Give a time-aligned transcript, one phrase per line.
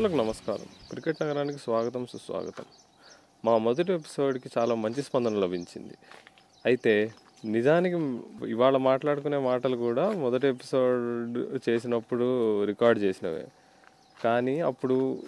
[0.00, 0.64] శ్రోతలకు నమస్కారం.
[0.90, 2.64] క్రికెట్ నగరానికి స్వాగతం సుస్వాగతం.
[3.44, 5.94] మా మొదటి ఎపిసోడ్కి చాలా మంచి స్పందన లభించింది.
[6.66, 7.12] అయితే
[7.44, 7.96] నిజానికి
[8.50, 11.38] ఇవాళ మాట్లాడుకునే మాటలు కూడా మొదటి ఎపిసోడ్
[11.68, 13.48] చేసినప్పుడు రికార్డ్ చేసినవే.
[14.24, 15.18] కానీ అప్పుడు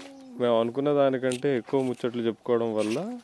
[0.40, 3.18] మేము అనుకున్న దానికంటే ఎక్కువ ముచ్చట్లు చెప్పుకోవడం వల్ల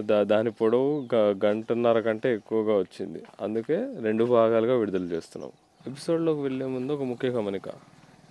[0.00, 3.22] దా దాని పొడవు గ గంటన్నర కంటే ఎక్కువగా వచ్చింది.
[3.40, 5.52] అందుకే రెండు భాగాలుగా విడుదల చేస్తున్నాం.
[5.86, 7.68] ఎపిసోడ్లోకి వెళ్ళే ముందు ఒక ముఖ్య గమనిక.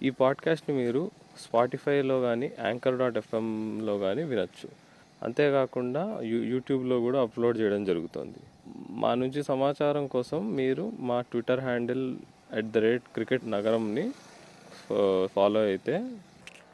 [0.03, 4.69] ఈ పాడ్కాస్ట్ని మీరు స్పాటిఫైలో కానీ యాంకర్ డాట్ ఎఫ్ఎంలో కానీ వినొచ్చు.
[5.23, 8.39] అంతేకాకుండా యూ యూట్యూబ్లో కూడా అప్లోడ్ చేయడం జరుగుతుంది.
[8.89, 12.17] మా నుంచి సమాచారం కోసం మీరు మా twitter handle
[12.53, 14.11] at the rate cricket నగరంని
[15.25, 15.95] follow అయితే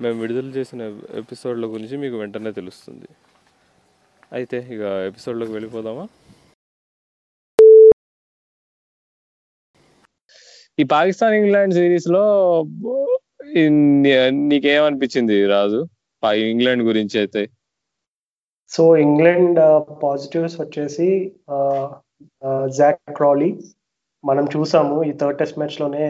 [0.01, 0.81] మేము విడుదల చేసిన
[1.13, 3.09] ఎపిసోడ్ల గురించి మీకు వెంటనే తెలుస్తుంది.
[4.33, 6.07] అయితే ఇక ఎపిసోడ్లోకి వెళ్ళిపోదామా?
[10.79, 12.23] ఈ పాకిస్తాన్ ఇంగ్లాండ్ సిరీస్లో
[13.55, 15.79] నీకేమనిపించింది రాజు?
[16.23, 17.41] ఇంగ్లాండ్ గురించి అయితే.
[18.69, 19.59] సో ఇంగ్లాండ్
[20.03, 21.07] పాజిటివ్స్ వచ్చేసి
[22.77, 23.49] జాక్ క్రాలీ.
[24.25, 26.05] మనం చూసాము ఈ థర్డ్ టెస్ట్ మ్యాచ్లోనే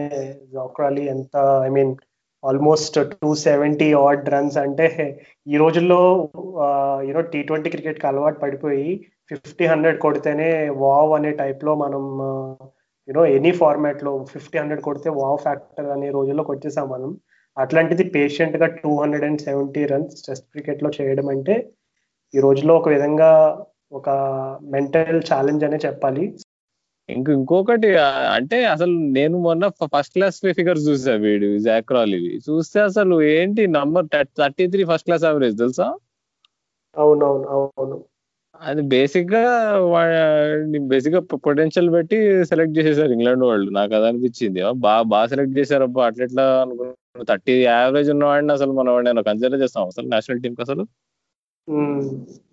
[0.54, 1.36] జాక్ క్రాలీ ఎంత
[1.66, 1.92] I mean
[2.44, 4.86] almost two seventy odd runs అంటే
[5.48, 6.00] ఈ రోజుల్లో
[7.08, 12.02] యూనో టీ ట్వంటీ క్రికెట్కి అలవాటు పడిపోయి ఫిఫ్టీ హండ్రెడ్ కొడితేనే వావ్ అనే టైప్లో మనం
[13.08, 17.16] యూనో ఎనీ ఫార్మాట్లో ఫిఫ్టీ హండ్రెడ్ కొడితే వావ్ ఫ్యాక్టర్ అనే రోజుల్లో కొట్టేసాం మనం.
[17.56, 21.54] అట్లాంటిది పేషెంట్గా two hundred and seventy runs test క్రికెట్లో చేయడం అంటే
[22.34, 23.30] ఈ రోజులో ఒక విధంగా
[23.92, 24.10] ఒక
[24.62, 26.24] మెంటల్ ఛాలెంజ్ అనే చెప్పాలి.
[27.08, 27.96] ఇంక ఇంకొకటి
[28.36, 34.06] అంటే అసలు నేను మొన్న ఫస్ట్ క్లాస్ ఫిగర్స్ చూసా వీడు జాక్రాల్ ఇవి చూస్తే అసలు ఏంటి number
[34.38, 35.86] thirty three first class average తెలుసా?
[36.96, 37.96] అవునవును అవును.
[38.60, 39.44] అది బేసిక్గా
[40.92, 43.70] బేసిక్గా పొటెన్షియల్ పెట్టి సెలెక్ట్ చేసేసారు ఇంగ్లాండ్ వాళ్ళు.
[43.70, 44.60] నాకు అది అనిపించింది.
[44.86, 49.86] బాగా బాగా సెలెక్ట్ చేశారు అబ్బా అట్లెట్లా అనుకున్నాను థర్టీ యావరేజ్ ఉన్నవాడిని అసలు మనం నేను కన్సిడర్ చేస్తాం
[49.86, 50.82] అసలు నేషనల్ టీమ్ అసలు?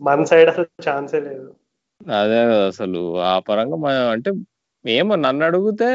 [0.02, 1.48] మన సైడ్ అసలు ఛాన్సే లేదు.
[2.02, 3.02] అదే కదా అసలు.
[3.24, 4.30] ఆ పరంగా మన- అంటే
[4.86, 5.90] ఏమో నన్ను అడిగితే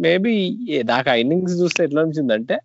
[0.00, 0.34] మేబీ
[0.84, 2.56] నాకు ఆ ఇన్నింగ్స్ చూస్తే ఎట్లా అనిపించింది అంటే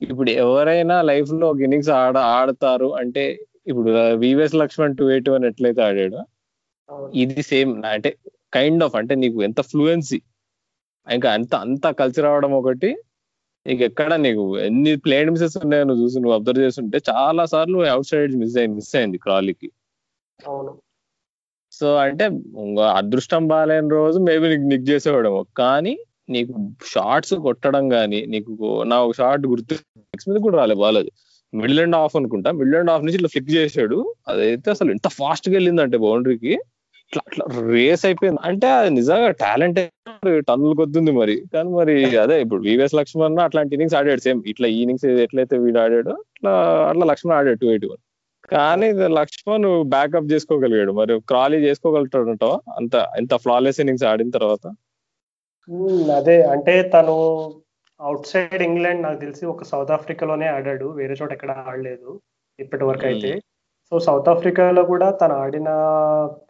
[0.00, 3.24] ఇప్పుడు ఎవరైనా లైఫ్లో ఒక ఇన్నింగ్స్ ఆడ ఆడతారు అంటే
[3.66, 6.20] ఇప్పుడు VVS Laxman two eight one ఎట్లయితే ఆడాడు.
[7.14, 8.10] ఇది సేమ్ అంటే
[8.52, 10.18] కైండ్ ఆఫ్ అంటే నీకు ఎంత ఫ్లూయెన్సీ
[11.06, 12.90] ఇంకా అంత అంత కలిసి రావడం ఒకటి
[13.66, 14.58] నీకు ఎక్కడ నీకు?
[14.58, 18.74] ఎన్ని ప్లేన్ మిస్సెస్ ఉన్నాయో నువ్వు చూసి నువ్వు అబ్జర్వ్ చేస్తుంటే చాలా సార్లు అవుట్ సైడ్ మిస్ అయింది
[18.74, 19.68] మిస్ అయింది క్రాలీకి.
[20.46, 20.72] అవును.
[21.72, 22.24] సో అంటే
[22.94, 25.46] అదృష్టం బాగాలేని రోజు మేబీ నీకు నిక్ చేసేవాడేమో.
[25.58, 25.94] కానీ
[26.28, 26.52] నీకు
[26.86, 29.74] షార్ట్స్ కొట్టడం కానీ నీకు నా ఒక షార్ట్ గుర్తు
[30.28, 31.10] మీద కూడా రాలే బాలేదు
[31.52, 32.50] మిడిల్ అండ్ ఆఫ్ అనుకుంటా.
[32.50, 34.14] మిడిల్ అండ్ ఆఫ్ నుంచి ఇట్లా ఫ్లిక్ చేసాడు.
[34.28, 36.54] అదైతే అసలు ఎంత ఫాస్ట్గా వెళ్ళిందంటే బౌండరీకి
[37.14, 38.40] ఇట్లా అట్లా రేస్ అయిపోయింది.
[38.48, 39.78] అంటే అది నిజంగా టాలెంట్
[40.48, 41.36] టన్నులు కొద్దుంది మరి.
[41.54, 45.78] కానీ మరి అదే ఇప్పుడు వివిఎస్ లక్ష్మణ్ అట్లాంటి ఇన్నింగ్స్ ఆడాడు సేమ్ ఇట్లా ఈ ఇన్నింగ్స్ ఎట్లయితే వీడు
[45.84, 46.52] ఆడాడు అట్లా
[46.90, 48.02] అట్లా లక్ష్మణ్ ఆడాడు టూ ఎయిటీ వన్
[48.54, 48.88] కానీ
[49.18, 50.92] లక్ష్మణ్ బ్యాకప్ చేసుకోగలిగాడు.
[51.00, 52.46] మరి క్రాలీ చేసుకోగలుగుతాడంట.
[52.80, 54.64] అంత ఎంత ఫ్లాలెస్ ఇన్నింగ్స్ ఆడిన తర్వాత.
[56.18, 56.36] అదే.
[56.54, 57.14] అంటే తను
[58.00, 60.88] అవుట్ సైడ్ ఇంగ్లాండ్ నాకు తెలిసి ఒక సౌత్ ఆఫ్రికాలోనే ఆడాడు.
[61.00, 62.10] వేరే చోట ఎక్కడ ఆడలేదు.
[62.58, 63.30] ఇప్పటి వరకు అయితే
[63.90, 65.64] సో సౌత్ ఆఫ్రికాలో కూడా తను ఆడిన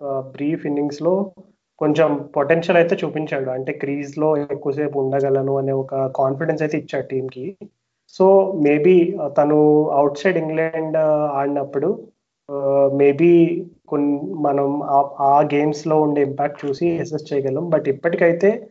[0.04, 1.32] బ్రీఫ్ ఇన్నింగ్స్లో
[1.78, 3.50] కొంచెం పొటెన్షియల్ అయితే చూపించాడు.
[3.50, 7.56] అంటే క్రీజ్లో ఎక్కువసేపు ఉండగలను అనే ఒక కాన్ఫిడెన్స్ అయితే ఇచ్చాడు టీమ్కి
[8.08, 10.96] సో మేబీ తను అవుట్ సైడ్ ఇంగ్లాండ్
[11.36, 12.08] ఆడినప్పుడు
[12.94, 17.70] మేబీ కొన్ని మనం ఆ- గేమ్స్లో ఉండే ఇంపాక్ట్ చూసి అసెస్ చేయగలం.
[17.70, 18.70] బట్ ఇప్పటికైతే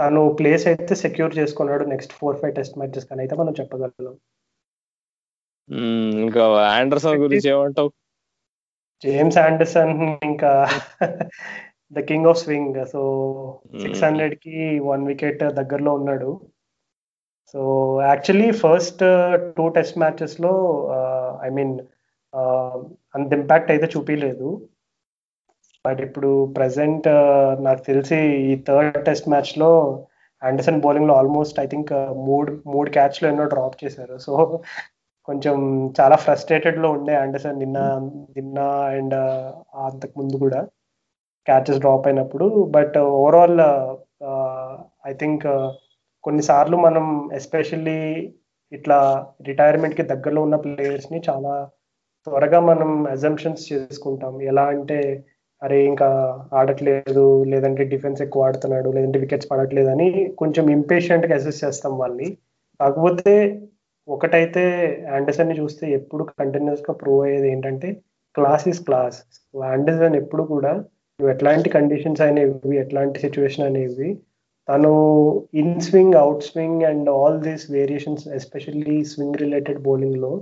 [0.00, 4.14] తను ప్లేస్ అయితే సెక్యూర్ చేసుకున్నాడు next four five test matches కానీ అయితే మనం చెప్పగలం.
[6.20, 7.90] ఇంకా ఆండర్సన్ గురించి ఏమంటావు?
[9.02, 9.94] జేమ్స్ ఆండర్సన్
[10.30, 10.50] ఇంకా
[11.96, 13.00] the king of swing so
[13.82, 14.58] six హండ్రెడ్కి
[14.90, 16.30] వన్ వికెట్ దగ్గరలో ఉన్నాడు.
[17.54, 17.60] So
[18.10, 19.02] actually first
[19.56, 20.52] two test మ్యాచెస్లో
[21.46, 21.74] I mean
[23.16, 24.48] అంత ఇంపాక్ట్ అయితే చూపించలేదు
[25.84, 27.08] బట్ ఇప్పుడు ప్రజెంట్
[27.66, 28.18] నాకు తెలిసి
[28.50, 29.70] ఈ థర్డ్ టెస్ట్ మ్యాచ్లో
[30.42, 31.92] ఆండర్సన్ బౌలింగ్లో ఆల్మోస్ట్ ఐ థింక్
[32.28, 34.16] మూడు మూడు క్యాచ్లో ఎన్నో డ్రాప్ చేశారు.
[34.26, 34.32] సో
[35.28, 35.56] కొంచెం
[35.98, 37.78] చాలా ఫ్రస్ట్రేటెడ్లో ఉండే ఆండర్సన్ నిన్న
[38.36, 38.58] నిన్న
[38.96, 39.16] అండ్
[39.86, 40.60] అంతకు ముందు కూడా
[41.46, 42.46] క్యాచెస్ డ్రాప్ అయినప్పుడు.
[42.76, 43.60] బట్ ఓవరాల్
[45.10, 45.46] ఐ థింక్
[46.24, 47.98] కొన్నిసార్లు మనం ఎస్పెషల్లీ
[48.72, 48.98] ఇట్లా
[49.46, 51.52] రిటైర్మెంట్కి దగ్గరలో ఉన్న ప్లేయర్స్ని చాలా
[52.26, 54.34] త్వరగా మనం అజంప్షన్స్ చేసుకుంటాం.
[54.50, 54.98] ఎలా అంటే
[55.62, 56.08] అరే ఇంకా
[56.52, 60.08] ఆడట్లేదు లేదంటే డిఫెన్స్ ఎక్కువ ఆడుతున్నాడు లేదంటే వికెట్స్ పడట్లేదు అని
[60.40, 62.28] కొంచెం ఇంపేషెంట్గా అసెస్ చేస్తాం వాళ్ళని.
[62.80, 63.34] కాకపోతే
[64.08, 64.62] ఒకటైతే
[65.16, 67.88] ఆండర్సన్ని చూస్తే ఎప్పుడు కంటిన్యూస్గా ప్రూవ్ అయ్యేది ఏంటంటే
[68.34, 69.18] క్లాస్ ఇస్ క్లాస్
[69.72, 70.72] ఆండర్సన్ ఎప్పుడు కూడా
[71.20, 74.08] నువ్వు ఎట్లాంటి కండిషన్స్ అనేవి ఎట్లాంటి సిచ్యువేషన్ అనేవి
[74.68, 74.92] తను
[75.54, 80.32] in swing out swing and all these variations especially swing related బౌలింగ్లో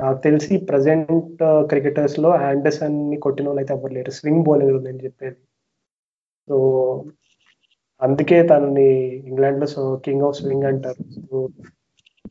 [0.00, 4.10] నాకు తెలిసి ప్రజెంట్ క్రికెటర్స్ uh, లో ఆండర్సన్ని కొట్టిన వాళ్ళు అయితే ఎవరు లేరు.
[4.10, 5.38] స్వింగ్ బౌలింగ్ నేను చెప్పేది.
[6.48, 6.56] సో
[8.02, 8.88] అందుకే తనని
[9.30, 9.66] ఇంగ్లాండ్లో
[10.06, 11.04] కింగ్ ఆఫ్ స్వింగ్ అంటారు.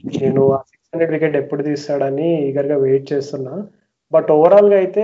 [0.03, 3.53] నేను ఆ సిక్స్ హండ్రెడ్ వికెట్ ఎప్పుడు తీస్తాడని ఈగర్గా వెయిట్ చేస్తున్నా.
[4.11, 5.03] బట్ ఓవరాల్గా అయితే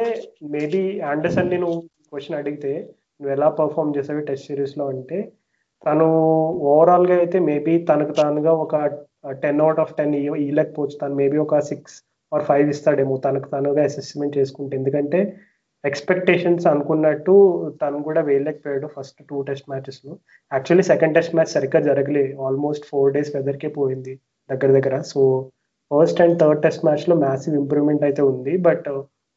[0.55, 1.79] మేబీ ఆండర్సన్ని నువ్వు
[2.11, 2.71] క్వశ్చన్ అడిగితే
[3.19, 5.17] నువ్వు ఎలా పర్ఫామ్ చేసావు టెస్ట్ సిరీస్లో అంటే
[5.85, 6.07] తను
[6.73, 8.75] ఓవరాల్గా అయితే మేబీ తనకు తానుగా ఒక
[9.43, 11.95] టెన్ అవుట్ ఆఫ్ టెన్ ఇవ్వలేకపోవచ్చు తను మేబీ ఒక సిక్స్
[12.31, 14.73] ఆర్ ఫైవ్ ఇస్తాడేమో తనకు తనుగా అసెస్మెంట్ చేసుకుంటే.
[14.77, 15.19] ఎందుకంటే
[15.83, 17.33] ఎక్స్పెక్టేషన్స్ అనుకున్నట్టు
[17.81, 20.13] తను కూడా వేయలేకపోయాడు ఫస్ట్ టూ టెస్ట్ మ్యాచెస్లో.
[20.51, 22.25] యాక్చువల్లీ సెకండ్ టెస్ట్ మ్యాచ్ సరిగ్గా జరగలే.
[22.47, 24.13] ఆల్మోస్ట్ ఫోర్ డేస్ వెదర్కే పోయింది.
[24.49, 24.95] దగ్గర దగ్గర.
[25.11, 25.21] So
[25.91, 28.53] first and third test మ్యాచ్లో మ్యాసివ్ ఇంప్రూవ్మెంట్ అయితే ఉంది.
[28.67, 28.87] బట్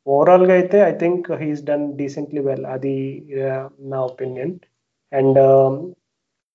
[0.07, 2.97] ఓవరాల్గా అయితే I think he's done decently well అది
[3.43, 4.55] uh, నా ఒపీనియన్
[5.13, 5.75] అండ్ um,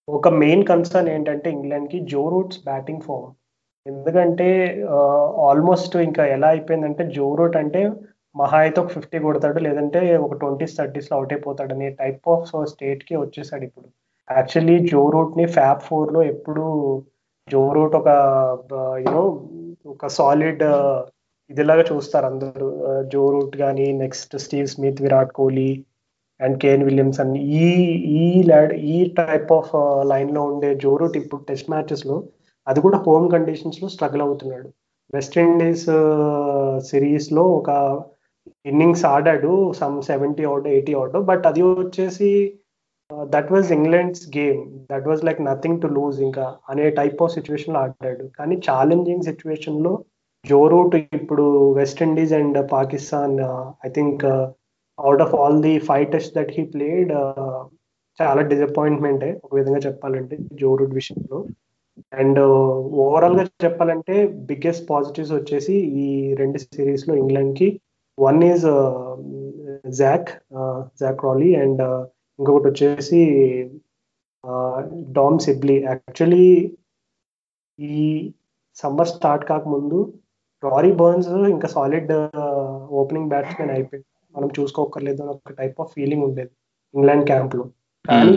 [0.08, 3.30] ఒక మెయిన్ కన్సర్న్ ఏంటంటే ఇంగ్లాండ్కి జో రూట్స్ బ్యాటింగ్ ఫామ్
[3.86, 4.50] ఎందుకంటే
[4.96, 7.82] uh, ఆల్మోస్ట్ ఇంకా ఎలా అయిపోయిందంటే జో రూట్ అంటే
[8.36, 9.60] మహా అయితే ఒక ఫిఫ్టీ కొడతాడు.
[9.68, 13.88] లేదంటే ఒక ట్వంటీస్ థర్టీస్లో అవుట్ అయిపోతాడు అనే టైప్ ఆఫ్ స్టేట్కి వచ్చేసాడు ఇప్పుడు.
[14.28, 16.64] యాక్చువల్లీ జో రూట్ని ఫ్యాప్ ఫోర్లో ఎప్పుడు
[17.48, 18.10] జో రూట్ ఒక
[19.04, 19.24] యూనో
[19.86, 20.64] ఒక సాలిడ్
[21.50, 22.68] ఇదిలాగా చూస్తారు అందరూ.
[23.14, 25.68] జో రూట్ కానీ next Steve Smith Virat Kohli
[26.40, 27.68] and Kane Williams Williamson ఈ
[28.22, 29.70] ఈ ల్యాడ్ ఈ టైప్ ఆఫ్
[30.12, 32.18] లైన్లో ఉండే జో రూట్ ఇప్పుడు టెస్ట్ మ్యాచెస్లో
[32.68, 34.68] అది కూడా హోమ్ కండిషన్స్లో స్ట్రగుల్ అవుతున్నాడు.
[35.14, 35.88] వెస్టిండీస్
[36.90, 37.70] సిరీస్లో ఒక
[38.66, 42.32] ఇన్నింగ్స్ ఆడాడు some seventy out eighty out but అది వచ్చేసి
[43.34, 44.60] that was England's game
[44.92, 48.26] that was like nothing to lose ఇంకా అనే టైప్ ఆఫ్ సిచ్యువేషన్లో ఆడాడు.
[48.38, 49.94] కానీ ఛాలెంజింగ్ సిచ్యువేషన్లో
[50.46, 53.36] జో రూట్ ఇప్పుడు West Indies and Pakistan
[53.88, 54.24] I think
[54.98, 57.12] out of all the five test that he played
[58.20, 61.40] చాలా డిసప్పాయింట్మెంటే ఒక విధంగా చెప్పాలంటే జో రూట్ విషయంలో.
[62.22, 62.40] అండ్
[63.04, 64.16] ఓవరాల్గా చెప్పాలంటే
[64.50, 66.08] బిగ్గెస్ట్ పాజిటివ్స్ వచ్చేసి ఈ
[66.42, 67.68] రెండు సిరీస్లో ఇంగ్లాండ్కి.
[68.18, 68.66] One is
[70.02, 70.30] Jack
[71.02, 71.84] Jack Crawley and
[72.40, 73.20] ఇంకొకటి వచ్చేసి
[75.12, 76.48] డామ్ సిబ్లీ యాక్చువల్లీ
[77.80, 77.96] ఈ
[78.78, 80.00] సమ్మర్ స్టార్ట్ కాకముందు
[80.64, 82.12] రారీ బర్న్స్ ఇంకా సాలిడ్
[83.00, 86.52] ఓపెనింగ్ బ్యాట్స్మెన్ అయిపోయింది మనం చూసుకోకర్లేదు అని ఒక టైప్ ఆఫ్ ఫీలింగ్ ఉండేది
[86.94, 87.64] ఇంగ్లాండ్ క్యాంప్లో.
[88.06, 88.34] కానీ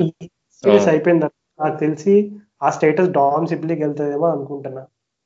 [0.65, 2.15] సిరీస్ అయిపోయిన తర్వాత నాకు తెలిసి
[2.63, 4.83] ఆ స్టేటస్ డామ్ సిబ్లీకి వెళ్తుందేమో అనుకుంటున్నా.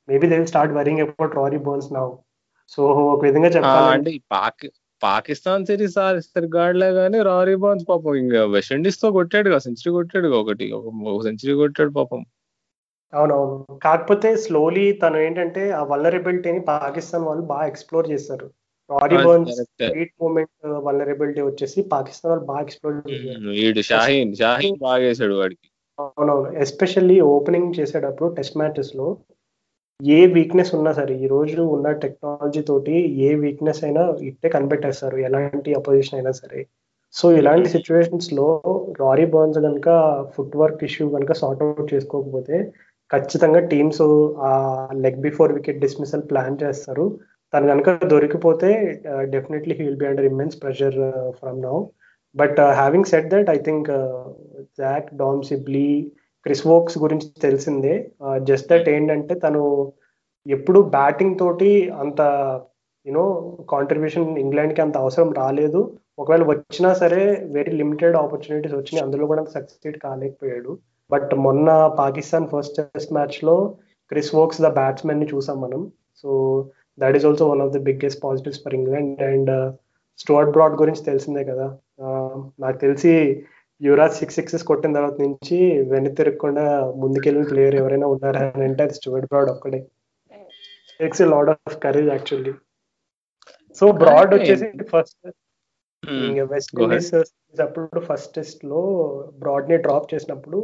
[0.07, 2.07] Maybe they start worrying about Rory Burns now
[2.71, 2.83] so
[3.13, 3.49] ఒక విధంగా
[4.31, 4.67] పాకి
[5.03, 5.97] పాకిస్తాన్ సిరీస్
[6.27, 10.67] సరిగాడలే కానీ రారీ బాన్స్ పాపం ఇంకా వెస్టిండీస్తో కొట్టాడు సెంచరీ కొట్టాడు ఒకటి
[11.13, 12.21] ఒక సెంచరీ కొట్టాడు పాపం.
[13.13, 13.55] అవునవును.
[13.77, 18.47] కాకపోతే స్లోలీ తను ఏంటంటే ఆ వల్లరబిలిటీని పాకిస్తాన్ వాళ్ళు బాగా ఎక్స్ప్లోర్ చేస్తారు
[18.89, 19.59] రారీ బర్న్స్
[20.21, 20.53] మూమెంట్
[20.87, 23.51] వల్లరబిలిటీ వచ్చేసి పాకిస్తాన్ వాళ్ళు బాగా ఎక్స్ప్లోర్ చేశారు.
[23.59, 25.67] వీడు షాహీన్ షాహీన్ బాగా వేసాడు వాడికి.
[25.99, 26.49] అవునవును.
[26.57, 29.07] ఎస్పెషల్లీ ఓపెనింగ్ చేసేటప్పుడు టెస్ట్ మ్యాచెస్లో
[30.15, 32.95] ఏ వీక్నెస్ ఉన్నా సరే ఈ రోజు ఉన్న టెక్నాలజీ తోటి
[33.25, 36.61] ఏ వీక్నెస్ అయినా ఇట్టే కనిపెట్టేస్తారు ఎలాంటి అపోజిషన్ అయినా సరే.
[37.13, 38.47] సో ఇలాంటి సిచ్యువేషన్స్లో
[39.01, 39.89] రారీ బర్న్స్ కనుక
[40.35, 42.57] ఫుట్ వర్క్ ఇష్యూ కనుక సార్ట్ అవుట్ చేసుకోకపోతే
[43.11, 44.01] ఖచ్చితంగా టీమ్స్
[44.49, 44.53] ఆ
[45.05, 47.05] leg before wicket dismissal plan చేస్తారు.
[47.53, 48.69] తను కనుక దొరికిపోతే
[49.35, 50.97] definitely he will be under immense pressure
[51.39, 51.75] from now
[52.35, 53.89] but having set that I think
[54.81, 55.89] Jack Dom Sibley
[56.43, 57.95] Chris Woakes గురించి తెలిసిందే.
[58.49, 59.61] Just that ఏంటంటే తను
[60.45, 62.21] ఎప్పుడు బ్యాటింగ్ తోటి అంత
[63.05, 63.25] యూనో
[63.69, 65.79] కాంట్రిబ్యూషన్ ఇంగ్లాండ్కి అంత అవసరం రాలేదు.
[66.19, 67.21] ఒకవేళ వచ్చినా సరే
[67.51, 69.05] వెరీ లిమిటెడ్ ఆపర్చునిటీస్ వచ్చినాయి.
[69.05, 70.71] అందులో కూడా సక్సెడ్ కాలేకపోయాడు.
[71.11, 71.69] బట్ మొన్న
[71.99, 73.55] పాకిస్తాన్ ఫస్ట్ టెస్ట్ మ్యాచ్లో
[74.09, 75.81] క్రిస్ వోక్స్ ద బ్యాట్స్మెన్ని చూసాం మనం.
[76.23, 76.29] So
[76.99, 79.51] that is also one of the biggest positives for England and
[80.17, 81.67] Stuart Broad గురించి తెలిసిందే కదా.
[82.59, 83.13] నాకు తెలిసి
[83.83, 88.93] యువరాజ్ సిక్స్ సిక్సెస్ కొట్టిన తర్వాత నుంచి వెన్ను తిరగకుండా ముందుకెళ్ళిన ప్లేయర్ ఎవరైనా ఉన్నారా అని అంటే అది
[88.93, 89.79] స్టువర్ట్ బ్రాడ్ ఒక్కడే.
[90.99, 92.53] Takes lot of courage actually
[93.79, 95.17] so Broad వచ్చేసి ఫస్ట్
[96.51, 97.13] వెస్ట్ ఇండీస్
[97.61, 98.81] అప్పుడు ఫస్ట్ టెస్ట్లో
[99.39, 100.59] బ్రాడ్ని డ్రాప్ చేసినప్పుడు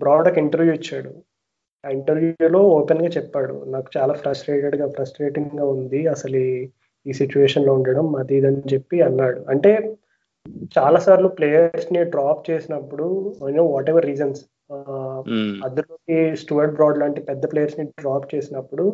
[0.00, 1.10] బ్రాడ్ ఒక ఇంటర్వ్యూ ఇచ్చాడు.
[1.84, 3.64] ఆ ఇంటర్వ్యూలో ఓపెన్గా చెప్పాడు.
[3.66, 6.06] నాకు చాలా ఫ్రస్ట్రేటెడ్గా ఫ్రస్ట్రేటింగ్గా ఉంది.
[6.06, 6.36] అసలు
[7.06, 9.40] ఈ సిచ్యువేషన్లో ఉండడం అది ఇదని చెప్పి అన్నాడు.
[9.48, 9.72] అంటే
[10.76, 13.06] చాలా సార్లు ప్లేయర్స్ని డ్రాప్ చేసినప్పుడు
[13.50, 14.42] you know what ever reasons
[15.66, 18.84] అందులోకి స్టువర్ట్ బ్రాడ్ లాంటి పెద్ద ప్లేయర్స్ని డ్రాప్ చేసినప్పుడు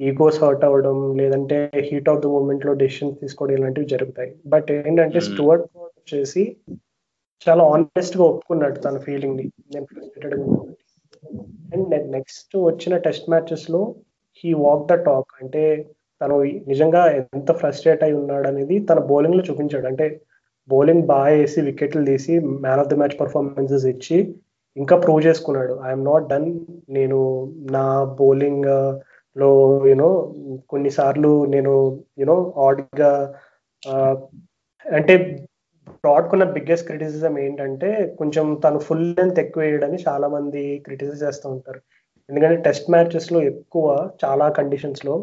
[0.00, 4.30] ఈగోస్ హర్ట్ అవ్వడం లేదంటే హీట్ ఆఫ్ ద మూమెంట్లో డెసిషన్స్ తీసుకోవడం ఇలాంటివి జరుగుతాయి.
[4.46, 6.42] బట్ ఏంటంటే స్టువర్ట్ బ్రాడ్ వచ్చేసి
[7.46, 9.46] చాలా ఆనెస్ట్గా ఒప్పుకున్నాడు తన ఫీలింగ్ని.
[9.74, 10.34] నేను ఫ్రస్ట్రేటెడ్
[11.74, 13.82] అండ్ నెక్స్ట్ వచ్చిన టెస్ట్ మ్యాచెస్లో
[14.44, 15.62] హీ వాక్ ద టాక్ అంటే
[16.20, 16.36] తను
[16.72, 19.86] నిజంగా ఎంత ఫ్రస్ట్రేట్ అయి ఉన్నాడు అనేది తన బౌలింగ్లో చూపించాడు.
[19.92, 20.06] అంటే
[20.68, 22.34] బౌలింగ్ బాగా వేసి వికెట్లు తీసి
[22.64, 24.16] man of the match performances ఇచ్చి
[24.76, 25.74] ఇంకా ప్రూవ్ చేసుకున్నాడు.
[25.88, 26.48] ఐఎమ్ నాట్ డన్
[26.90, 27.20] నేను
[27.76, 27.86] నా
[28.20, 28.92] బౌలింగ్ uh,
[29.36, 29.48] లో
[29.88, 30.08] యూనో
[30.68, 31.72] కొన్నిసార్లు నేను
[32.20, 33.10] యూనో ఆడ్గా
[33.82, 34.14] uh,
[34.86, 35.14] అంటే
[36.04, 41.80] బ్రాడ్కున్న బిగ్గెస్ట్ క్రిటిసిజం ఏంటంటే కొంచెం తను ఫుల్ లెంత్ ఎక్కువ వేయడని చాలా మంది క్రిటిసైజ్ చేస్తూ ఉంటారు.
[42.28, 43.86] ఎందుకంటే టెస్ట్ మ్యాచెస్లో ఎక్కువ
[44.24, 45.14] చాలా కండిషన్స్లో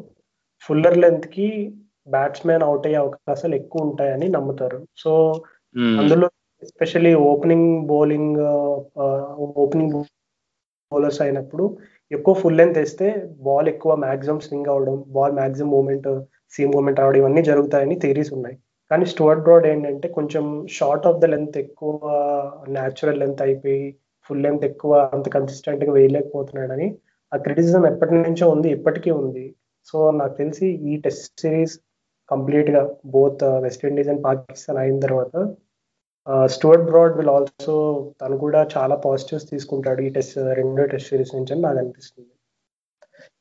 [0.66, 1.50] ఫుల్లర్ లెంత్కి
[2.08, 4.80] బ్యాట్స్మెన్ అవుట్ అయ్యే అవకాశాలు ఎక్కువ ఉంటాయని నమ్ముతారు.
[5.04, 5.12] సో
[6.02, 6.28] అందులో
[6.66, 8.42] especially opening bowling
[9.64, 9.96] opening
[10.92, 11.64] bowlers అయినప్పుడు
[12.12, 13.08] ఎక్కువ ఫుల్ లెంత్ వేస్తే
[13.48, 16.08] బాల్ ఎక్కువ మాక్సిమం స్వింగ్ అవడం ball maximum moment
[16.56, 18.58] seam moment అవడం ఇవన్నీ జరుగుతాయని థీరీస్ ఉన్నాయి.
[18.92, 20.44] కానీ స్టువర్ట్ బ్రాడ్ ఏంటంటే కొంచెం
[20.78, 21.94] షార్ట్ ఆఫ్ ద లెంత్ ఎక్కువ
[22.76, 23.84] న్యాచురల్ లెంత్ అయిపోయి
[24.30, 26.88] ఫుల్ లెంత్ ఎక్కువ అంత కన్సిస్టెంట్గా వేయలేకపోతున్నాడని
[27.32, 29.46] ఆ క్రిటిసిజం ఎప్పటి నుంచో ఉంది ఇప్పటికీ ఉంది.
[29.90, 31.76] సో నాకు తెలిసి ఈ టెస్ట్ సిరీస్
[32.30, 35.36] కంప్లీట్గా both West Indies and Pakistan అయిన తర్వాత
[36.46, 37.76] స్టూవర్ట్ బ్రాడ్ విల్ ఆల్సో
[38.22, 42.32] తను కూడా చాలా పాజిటివ్స్ తీసుకుంటాడు ఈ టెస్ట్ రెండో టెస్ట్ సిరీస్ నుంచి అని నాకు అనిపిస్తుంది.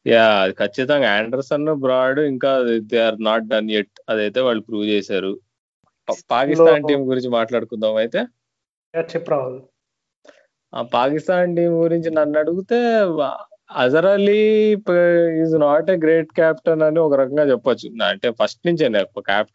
[0.07, 1.09] యా ఖచ్చితంగా.
[1.11, 2.51] ఆండర్సన్ బ్రాడ్ ఇంకా
[2.81, 5.33] they are not done at అదైతే వాళ్ళు ప్రూవ్ చేశారు.
[6.31, 8.23] పాకిస్తాన్ టీం గురించి మాట్లాడుకుందాం అయితే.
[8.95, 9.61] చెప్పు రాహుల్.
[10.75, 12.79] ఆ పాకిస్తాన్ టీం గురించి నన్ను అడిగితే
[13.71, 14.41] Azhar Ali
[15.43, 17.87] is not a great captain అని ఒక రకంగా చెప్పొచ్చు.
[18.11, 18.89] అంటే ఫస్ట్ నుంచే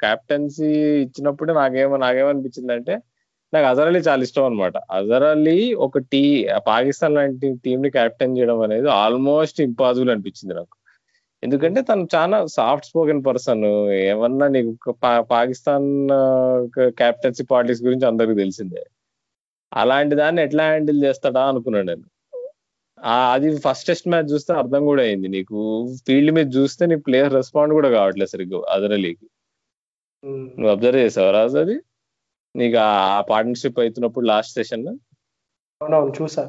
[0.04, 0.72] క్యాప్టెన్సీ
[1.04, 2.96] ఇచ్చినప్పుడే నాకేమో నాకేమనిపించింది అంటే
[3.54, 6.24] నాకు అజర్ అలీ చాలా ఇష్టం అనమాట అజర్ అలీ ఒక టీ
[6.68, 10.76] పాకిస్తాన్ లాంటి టీం ని క్యాప్టెన్ చేయడం అనేది ఆల్మోస్ట్ ఇంపాసిబుల్ అనిపించింది నాకు.
[11.44, 13.64] ఎందుకంటే తను చాలా సాఫ్ట్ స్పోకెన్ పర్సన్
[14.08, 14.92] ఏమన్నా నీకు
[15.32, 15.88] పాకిస్తాన్
[17.02, 18.84] క్యాప్టెన్సీ పాలిటిక్స్ గురించి అందరికి తెలిసిందే.
[19.72, 22.06] అలాంటి దాన్ని ఎట్లా హ్యాండిల్ చేస్తాడా అనుకున్నాను నేను.
[23.04, 25.28] అది ఫస్ట్ టెస్ట్ మ్యాచ్ చూస్తే అర్థం కూడా అయింది.
[25.28, 25.58] నీకు
[26.08, 29.28] ఫీల్డ్ మీద చూస్తే నీ ప్లేయర్ రెస్పాండ్ కూడా కావట్లేదు సరిగ్గా అదర్ అలీకి
[30.24, 31.76] నువ్వు అబ్జర్వ్ చేసావు రాజు అది?
[32.56, 34.88] నీకు ఆ పార్ట్నర్షిప్ అవుతున్నప్పుడు లాస్ట్ సెషన్
[35.82, 36.44] అవునవును చూసా.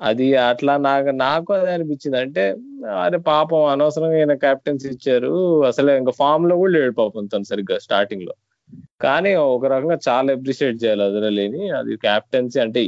[0.00, 2.16] అది అట్లా నాకు నాకు అదే అనిపించింది.
[2.16, 2.44] అంటే
[3.02, 5.62] అరే పాపం అనవసరంగా ఈయన క్యాప్టెన్సీ ఇచ్చారు.
[5.62, 8.34] అసలు ఇంకా ఫామ్లో కూడా లేడు పాపం తను సరిగ్గా స్టార్టింగ్లో.
[9.00, 11.70] కానీ ఒక రకంగా చాలా అప్రిషియేట్ చేయాలి అదరలేని.
[11.70, 12.82] అది క్యాప్టెన్సీ అంటే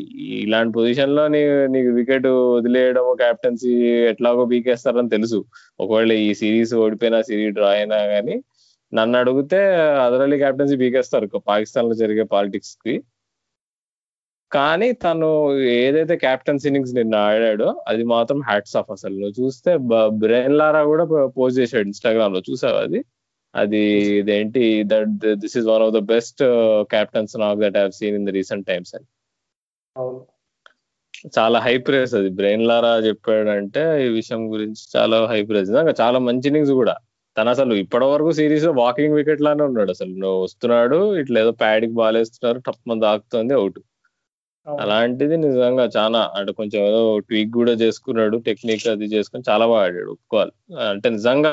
[0.45, 3.73] ఇలాంటి పొజిషన్లో నీకు వికెట్ వదిలేయడం క్యాప్టెన్సీ
[4.11, 5.45] ఎట్లాగో పీకేస్తారని తెలుసు.
[5.81, 8.37] ఒకవేళ ఈ సిరీస్ ఓడిపోయినా సిరీస్ డ్రా అయినా కానీ
[8.95, 9.61] నన్ను అడిగితే
[10.07, 11.27] అదరలీ క్యాప్టెన్సీ పీకేస్తారు.
[11.49, 12.95] పాకిస్తాన్లో జరిగే పాలిటిక్స్కి.
[14.53, 15.29] కానీ తను
[15.61, 19.15] ఏదైతే క్యాప్టెన్స్ ఇన్నింగ్స్ నిన్న ఆడాడో అది మాత్రం హ్యాట్స్ ఆఫ్ అసలు.
[19.15, 19.77] నువ్వు చూస్తే
[20.19, 22.43] బ్రెయిన్ లారా కూడా పోస్ట్ చేశాడు ఇన్స్టాగ్రామ్లో.
[22.51, 23.01] చూసావు అది?
[23.57, 23.83] అది
[24.21, 24.63] ఇదేంటి?
[24.93, 26.43] That this is one of the best
[26.95, 29.07] captains knock that have seen in the recent times అని
[31.37, 32.31] చాలా హై ప్రేస్ అది.
[32.41, 35.71] బ్రెయిన్ లారా చెప్పాడంటే ఈ విషయం గురించి చాలా హై ప్రేస్
[36.03, 36.95] చాలా మంచి ఇన్నింగ్స్ కూడా.
[37.37, 40.13] తను అసలు ఇప్పటి వరకు సిరీస్లో వాకింగ్ వికెట్ లానే ఉన్నాడు అసలు.
[40.23, 43.81] నువ్వు వస్తున్నాడు ఇట్లా ఏదో ప్యాడ్కి బాల్ వేస్తున్నారు టప్ మంది ఆగుతుంది అవుట్
[44.67, 50.11] అలాంటిది నిజంగా చాలా అంటే కొంచెం ఏదో ట్వీక్ కూడా చేసుకున్నాడు టెక్నిక్ అది చేసుకుని చాలా బాగా ఆడాడు
[50.15, 50.53] ఒప్పుకోవాలి.
[50.93, 51.53] అంటే నిజంగా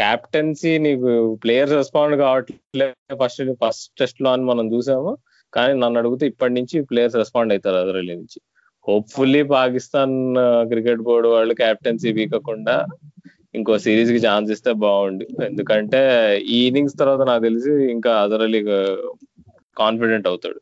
[0.00, 1.10] క్యాప్టెన్సీ నీకు
[1.42, 5.12] ప్లేయర్స్ రెస్పాండ్ కావట్లేదు ఫస్ట్ ఫస్ట్ టెస్ట్లో అని మనం చూసాము.
[5.52, 8.38] కానీ నన్ను అడిగితే ఇప్పటి నుంచి ప్లేయర్స్ రెస్పాండ్ అవుతారు అదరలీ నుంచి.
[8.88, 10.14] హోప్ఫుల్లీ పాకిస్తాన్
[10.70, 12.76] క్రికెట్ బోర్డు వాళ్ళు క్యాప్టెన్సీ వీకకుండా
[13.58, 15.24] ఇంకో సిరీస్కి ఛాన్స్ ఇస్తే బాగుండు.
[15.44, 16.00] ఎందుకంటే
[16.56, 18.60] ఈ ఇన్నింగ్స్ తర్వాత నాకు తెలిసి ఇంకా అదరలీ
[19.76, 20.60] కాన్ఫిడెంట్ అవుతాడు.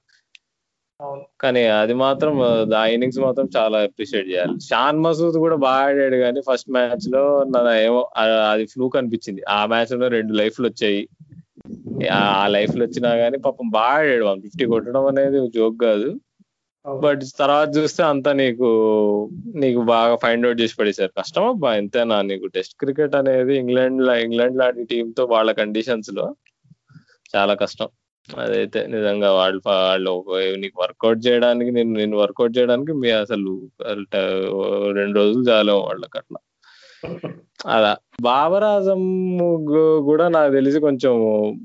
[1.40, 2.40] కానీ అది మాత్రం
[2.74, 4.60] ఆ ఇన్నింగ్స్ మాత్రం చాలా అప్రిషియేట్ చేయాలి.
[4.60, 7.22] షాన్ మసూద్ కూడా బాగా ఆడాడు కానీ ఫస్ట్ మ్యాచ్లో
[7.74, 8.00] ఏమో
[8.50, 9.42] అది ఫ్లూక్ అనిపించింది.
[9.48, 11.08] ఆ మ్యాచ్లో రెండు లైఫ్లు వచ్చాయి.
[12.12, 14.24] ఆ లైఫ్లు వచ్చినా గానీ పాపం బాగా ఆడాడు.
[14.24, 16.20] వన్ ఫిఫ్టీ కొట్టడం అనేది జోక్ కాదు.
[17.00, 18.68] బట్ తర్వాత చూస్తే అంతా నీకు
[19.54, 22.46] నీకు బాగా ఫైండ్ అవుట్ చేసి పడేసారు కష్టం అబ్బా ఎంతైనా నీకు.
[22.46, 26.34] టెస్ట్ క్రికెట్ అనేది ఇంగ్లాండ్ ఇంగ్లాండ్ లాంటి టీమ్తో వాళ్ళ కండిషన్స్లో
[27.36, 27.88] చాలా కష్టం.
[28.28, 30.12] అదైతే నిజంగా వాళ్ళు వాళ్ళు
[30.56, 33.52] నీకు వర్కౌట్ చేయడానికి నేను నేను వర్కౌట్ చేయడానికి మీ అసలు
[34.92, 36.40] రెండు రోజులు చాలు వాళ్ళకి అట్లా
[37.66, 37.92] అలా.
[38.20, 39.02] బాబరాజం
[40.04, 41.14] కూడా నాకు తెలిసి కొంచెం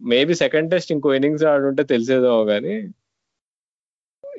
[0.03, 2.73] మేబీ సెకండ్ టెస్ట్ ఇంకో ఇన్నింగ్స్ ఆడుంటే తెలిసేదేమో కానీ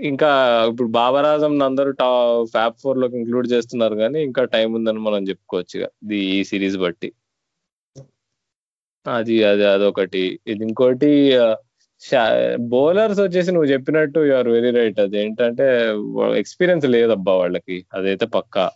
[0.04, 0.30] ఇంకా
[0.70, 2.08] ఇప్పుడు బాబరాజం అందరూ టా
[2.44, 7.08] ఫ్యాప్ ఫోర్లోకి ఇంక్లూడ్ చేస్తున్నారు కానీ ఇంకా టైం ఉందని మనం చెప్పుకోవచ్చు ఇది ఈ సిరీస్ బట్టి.
[9.06, 10.40] అది అది అదొకటి.
[10.46, 11.10] ఇది ఇంకోటి
[12.56, 15.66] బౌలర్స్ వచ్చేసి నువ్వు చెప్పినట్టు యూఆర్ వెరీ రైట్ అది ఏంటంటే
[16.36, 17.84] ఎక్స్పీరియన్స్ లేదబ్బా వాళ్ళకి.
[17.94, 18.70] అదైతే పక్కా.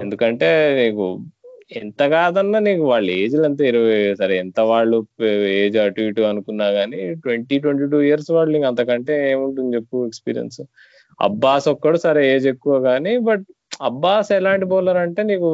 [0.00, 0.48] ఎందుకంటే
[0.82, 1.20] నీకు
[1.76, 5.06] ఎంత కాదన్నా నీకు వాళ్ళ ఏజ్ అంతా ఇరవై సరే ఎంత వాళ్ళు
[5.46, 10.60] ఏజ్ అటు ఇటు అనుకున్నా గానీ ట్వంటీ ట్వంటీ టూ ఇయర్స్ వాళ్ళు ఇంక అంతకంటే ఏముంటుంది చెప్పు ఎక్స్పీరియన్స్
[11.22, 13.44] అబ్బాస్ ఒక్కడు సరే ఏజ్ ఎక్కువ కానీ బట్
[13.82, 15.48] అబ్బాస్ ఎలాంటి బౌలర్ అంటే నీకు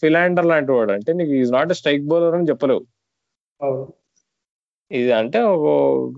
[0.00, 0.92] ఫిలాండర్ లాంటి వాడు.
[0.92, 2.82] అంటే నీకు ఈజ్ నాట్ స్ట్రైక్ బౌలర్ అని చెప్పలేవు.
[4.90, 5.38] ఇది అంటే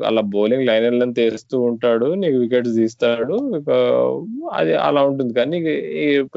[0.09, 3.37] అలా బౌలింగ్ లైన్ లెంత్ వేస్తూ ఉంటాడు నీకు వికెట్స్ తీస్తాడు
[4.53, 5.33] అది అలా ఉంటుంది.
[5.35, 5.57] కానీ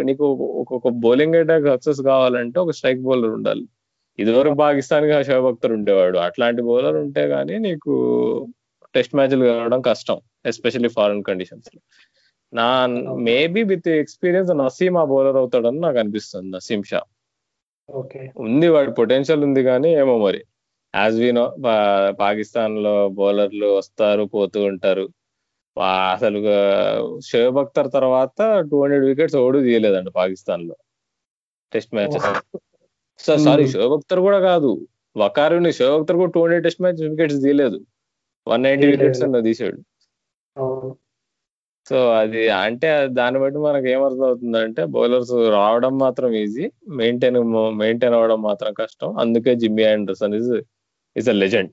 [0.03, 0.25] నీకు
[0.61, 3.65] ఒక్కొక్క బౌలింగ్ అటాక్ సక్సెస్ కావాలంటే ఒక స్ట్రైక్ బౌలర్ ఉండాలి.
[4.19, 5.15] ఇదివరకు పాకిస్తాన్గా
[5.49, 6.17] అఖ్తర్ ఉండేవాడు.
[6.17, 7.93] అట్లాంటి బౌలర్ ఉంటే గానీ నీకు
[8.95, 11.79] టెస్ట్ మ్యాచ్లు గెలవడం కష్టం ఎస్పెషల్లీ ఫారెన్ కండిషన్స్లో
[12.53, 12.67] నా
[13.19, 17.01] మేబీ విత్ ఎక్స్పీరియన్స్ నసీమ్ ఆ బౌలర్ అవుతాడని నాకు అనిపిస్తుంది నసీం షా.
[18.37, 20.41] ఉంది వాడి పొటెన్షియల్ ఉంది కానీ ఏమో మరి.
[21.01, 21.45] యాజ్ వి నో
[22.23, 25.05] పాకిస్తాన్లో బౌలర్లు వస్తారు పోతూ ఉంటారు.
[26.15, 26.39] అసలు
[27.29, 30.75] షోయబ్ అఖ్తర్ తర్వాత టూ హండ్రెడ్ వికెట్స్ ఓడు తీయలేదండి పాకిస్తాన్లో
[31.73, 32.27] test matches
[33.19, 33.65] so sorry.
[33.73, 34.71] Shoaib Akhtar కూడా కాదు.
[35.15, 37.79] వకారుని షోయబ్ అఖ్తర్ కూడా two hundred test match wickets తీయలేదు.
[38.47, 38.87] One ninety.
[38.93, 39.81] వికెట్స్ తీసాడు
[41.87, 46.65] సో అది అంటే దాన్ని బట్టి మనకి ఏమర్థం అవుతుందంటే బౌలర్స్ రావడం మాత్రం ఈజీ
[46.99, 47.37] మెయింటైన్
[47.81, 49.09] మెయింటైన్ అవ్వడం మాత్రం కష్టం.
[49.23, 50.49] అందుకే Jimmy Anderson is
[51.15, 51.71] is a legend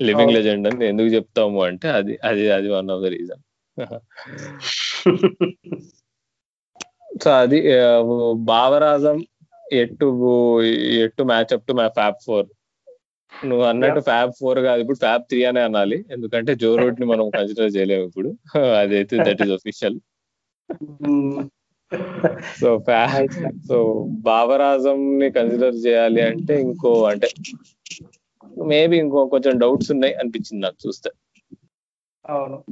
[0.00, 0.32] living.
[0.32, 3.42] Legend అని ఎందుకు చెప్తాము అంటే అది అది అది one of the reason
[7.22, 7.58] so అది
[8.44, 9.18] భావరాజం
[9.72, 10.06] ఎట్టు
[11.04, 12.46] ఎట్టు match up to my fab four
[13.32, 15.98] నువ్వు అన్నట్టు ఫ్యాబ్ ఫోర్ కాదు ఇప్పుడు ఫ్యాబ్ త్రీ అనే అనాలి.
[16.10, 18.30] ఎందుకంటే జో రూట్ని మనం కన్సిడర్ చేయలేము ఇప్పుడు.
[18.80, 19.98] అదైతే that is official
[22.60, 22.70] so
[23.68, 23.76] so
[24.20, 27.28] Babar Azam ని కన్సిడర్ చేయాలి అంటే ఇంకో అంటే
[28.64, 31.10] మేబీ ఇంకో కొంచెం డౌట్స్ ఉన్నాయి అనిపించింది నాకు చూస్తే.
[32.28, 32.64] అవును.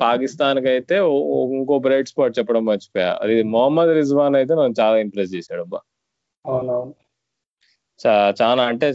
[0.00, 0.98] పాకిస్తాన్కి అయితే
[1.50, 3.18] ఇంకో బ్రైట్ స్పాట్ చెప్పడం మర్చిపోయా.
[3.22, 5.80] అది మొహమ్మద్ రిజ్వాన్ అయితే నన్ను చాలా ఇంప్రెస్ చేశాడు అబ్బా.
[6.46, 6.94] అవునవును.
[8.06, 8.92] చా- చాలా అంటే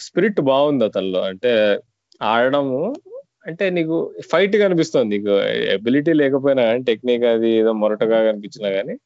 [0.00, 1.20] స్పిరిట్ బాగుంది అతనిలో.
[1.20, 1.80] అంటే
[2.22, 2.94] ఆడడము
[3.46, 5.18] అంటే నీకు ఫైట్ కనిపిస్తుంది.
[5.18, 8.98] నీకు ఎబిలిటీ లేకపోయినా కానీ టెక్నిక్ అది ఏదో మొరటగా కనిపించినా కానీ.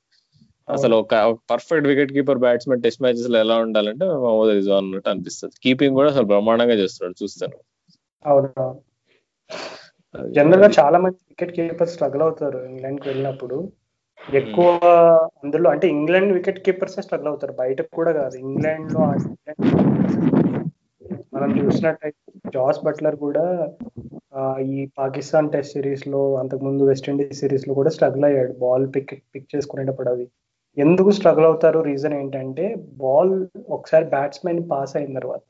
[0.68, 1.14] అసలు ఒక
[1.50, 5.54] perfect wicket keeper batsmen test మ్యాచెస్లో ఎలా ఉండాలంటే మహమ్మద్ రిజ్వాన్ అన్నట్టు అనిపిస్తుంది.
[5.62, 7.58] కీపింగ్ కూడా అసలు బ్రహ్మాండంగా చేస్తున్నాడు చూస్తాను
[10.28, 13.72] జనరల్గా చాలా మంది వికెట్ కీపర్స్ స్ట్రగుల్ అవుతారు ఇంగ్లాండ్కి వెళ్ళినప్పుడు.
[14.34, 14.66] ఎక్కువ
[15.44, 17.52] అందులో అంటే ఇంగ్లాండ్ వికెట్ కీపర్స్ స్ట్రగుల్ అవుతారు.
[17.52, 18.36] బయటకు కూడా కాదు.
[18.36, 19.00] ఇంగ్లాండ్లో
[21.34, 23.70] మనం చూసినట్టయితే జాస్ బట్లర్ కూడా
[24.60, 28.52] ఈ పాకిస్తాన్ టెస్ట్ సిరీస్లో అంతకుముందు వెస్టిండీస్ సిరీస్లో కూడా స్ట్రగుల్ అయ్యాడు.
[28.52, 30.28] బాల్ పిక్ పిక్ చేసుకునేటప్పుడు అవి.
[30.76, 31.78] ఎందుకు స్ట్రగుల్ అవుతారు?
[31.90, 32.64] రీజన్ ఏంటంటే
[33.02, 33.32] బాల్
[33.76, 35.48] ఒకసారి బ్యాట్స్మెన్ పాస్ అయిన తర్వాత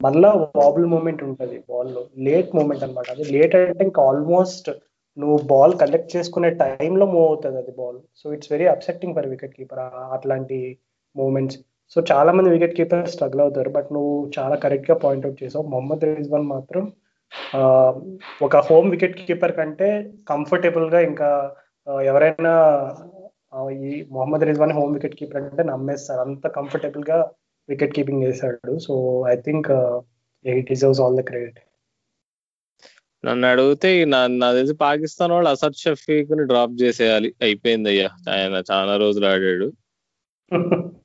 [0.00, 0.28] మళ్ళా
[0.60, 3.06] వాబుల్ మూమెంట్ ఉంటుంది బాల్లో లేట్ మూమెంట్ అన్నమాట.
[3.14, 4.68] అది లేట్ అంటే ఇంకా ఆల్మోస్ట్
[5.16, 9.56] నువ్వు బాల్ కలెక్ట్ చేసుకునే టైంలో మూవ్ అవుతుంది అది ball so it's very upsetting for wicket
[9.58, 9.82] keeper
[10.16, 10.58] అట్లాంటి
[11.16, 11.58] మూమెంట్స్
[11.96, 13.70] సో చాలా మంది వికెట్ కీపర్ స్ట్రగుల్ అవుతారు.
[13.76, 15.64] బట్ నువ్వు చాలా కరెక్ట్గా పాయింట్అవుట్ చేసావు.
[15.72, 16.84] మొహమ్మద్ రిజ్వాన్ మాత్రం
[18.46, 19.88] ఒక హోమ్ వికెట్ కీపర్ కంటే
[20.30, 21.28] కంఫర్టబుల్గా ఇంకా
[22.10, 22.54] ఎవరైనా
[23.70, 26.20] ఈ Mohammad Rizwan home wicket keeper అంటే నమ్మేస్తారు.
[26.20, 27.30] అంత కంఫర్టబుల్గా
[27.68, 28.78] వికెట్ కీపింగ్ చేశాడు.
[28.78, 29.70] So I think
[30.46, 31.58] he deserves all the credit
[33.24, 37.34] నన్ను అడిగితే నా తెలిసి పాకిస్తాన్ వాళ్ళు అసద్ షఫీక్ని డ్రాప్ చేసేయాలి.
[37.42, 38.08] అయిపోయింది అయ్యా.
[38.32, 39.72] ఆయన చాలా రోజులు ఆడాడు.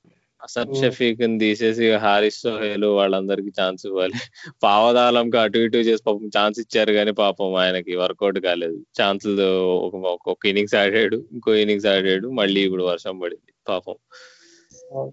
[0.47, 0.75] Hmm.
[0.75, 4.17] షఫీక్ని తీసేసి హారిస్ సోహేల్ వాళ్ళందరికి ఛాన్స్ ఇవ్వాలి.
[4.63, 8.85] పావదాలంకి అటు ఇటు చేసి పాపం ఛాన్స్ ఇచ్చారు కానీ పాపం ఆయనకి వర్కౌట్ కాలేదు.
[9.01, 9.95] ఛాన్సులు ఒక
[10.27, 13.51] ఒక ఇన్నింగ్స్ ఆడాడు ఇంకో ఇన్నింగ్స్ ఆడాడు మళ్ళీ ఇప్పుడు వర్షం పడింది.
[13.67, 13.95] పాపం.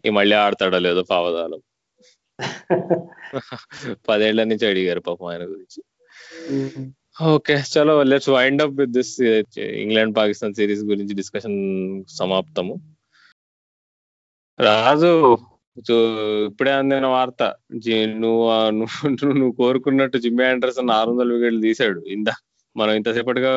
[0.07, 1.61] ఈ మళ్ళీ ఆడతాడో లేదో పావదాలం
[4.09, 5.81] పదేళ్ళ నుంచి అడిగారు పాపం ఆయన గురించి.
[7.23, 9.23] ఓకే చలో let's wind up with this
[9.59, 11.59] England Pakistan series గురించి డిస్కషన్
[12.09, 12.75] సమాప్తము.
[14.62, 15.38] రాజు
[16.46, 17.55] ఇప్పుడే అందిన వార్త.
[18.05, 22.01] నువ్వు నువ్వు నువ్వు- కోరుకున్నట్టు జిమ్మి ఆండర్సన్ ఆరు వందల వికెట్లు తీశాడు.
[22.01, 22.33] ఇందా
[22.77, 23.51] మనం ఇంతసేపటిగా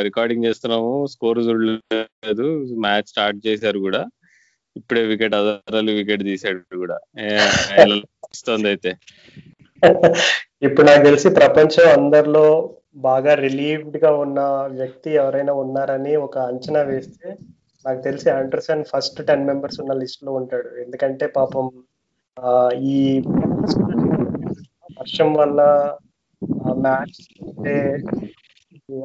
[0.00, 1.06] రికార్డింగ్ చేస్తున్నాము.
[1.06, 2.66] స్కోర్ చూడలేదు.
[2.78, 4.06] మ్యాచ్ స్టార్ట్ చేశారు కూడా.
[4.76, 6.98] ఇప్పుడే వికెట్ అదరలు వికెట్ తీశాడు కూడా.
[8.66, 8.96] అయితే.
[10.62, 14.40] ఇప్పుడు నాకు తెలిసి ప్రపంచం అందరిలో బాగా రిలీవ్డ్గా ఉన్న
[14.80, 17.36] వ్యక్తి ఎవరైనా ఉన్నారని ఒక అంచనా వేస్తే
[17.88, 20.68] నాకు తెలిసి ఆండర్సన్ ఫస్ట్ టెన్ మెంబర్స్ ఉన్న లిస్ట్లో ఉంటాడు.
[20.84, 21.66] ఎందుకంటే పాపం
[22.92, 22.96] ఈ
[24.98, 25.60] వర్షం వల్ల
[26.86, 27.18] మ్యాచ్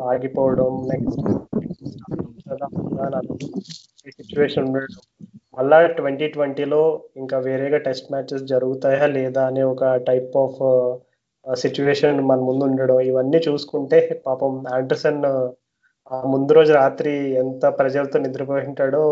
[0.10, 1.22] ఆగిపోవడం నెక్స్ట్
[4.18, 5.02] సిచ్యువేషన్ ఉండడం.
[5.58, 6.82] మళ్ళా ట్వంటీ ట్వంటీలో
[7.18, 10.60] ఇంకా వేరేగా టెస్ట్ మ్యాచెస్ జరుగుతాయా లేదా అనే ఒక టైప్ ఆఫ్
[11.56, 13.00] సిచ్యువేషన్ మన ముందు ఉండడం.
[13.12, 15.22] ఇవన్నీ చూసుకుంటే పాపం ఆండర్సన్
[16.32, 19.04] ముందు రోజు రాత్రి ఎంత ప్రజలతో నిద్రపోయి ఉంటాడో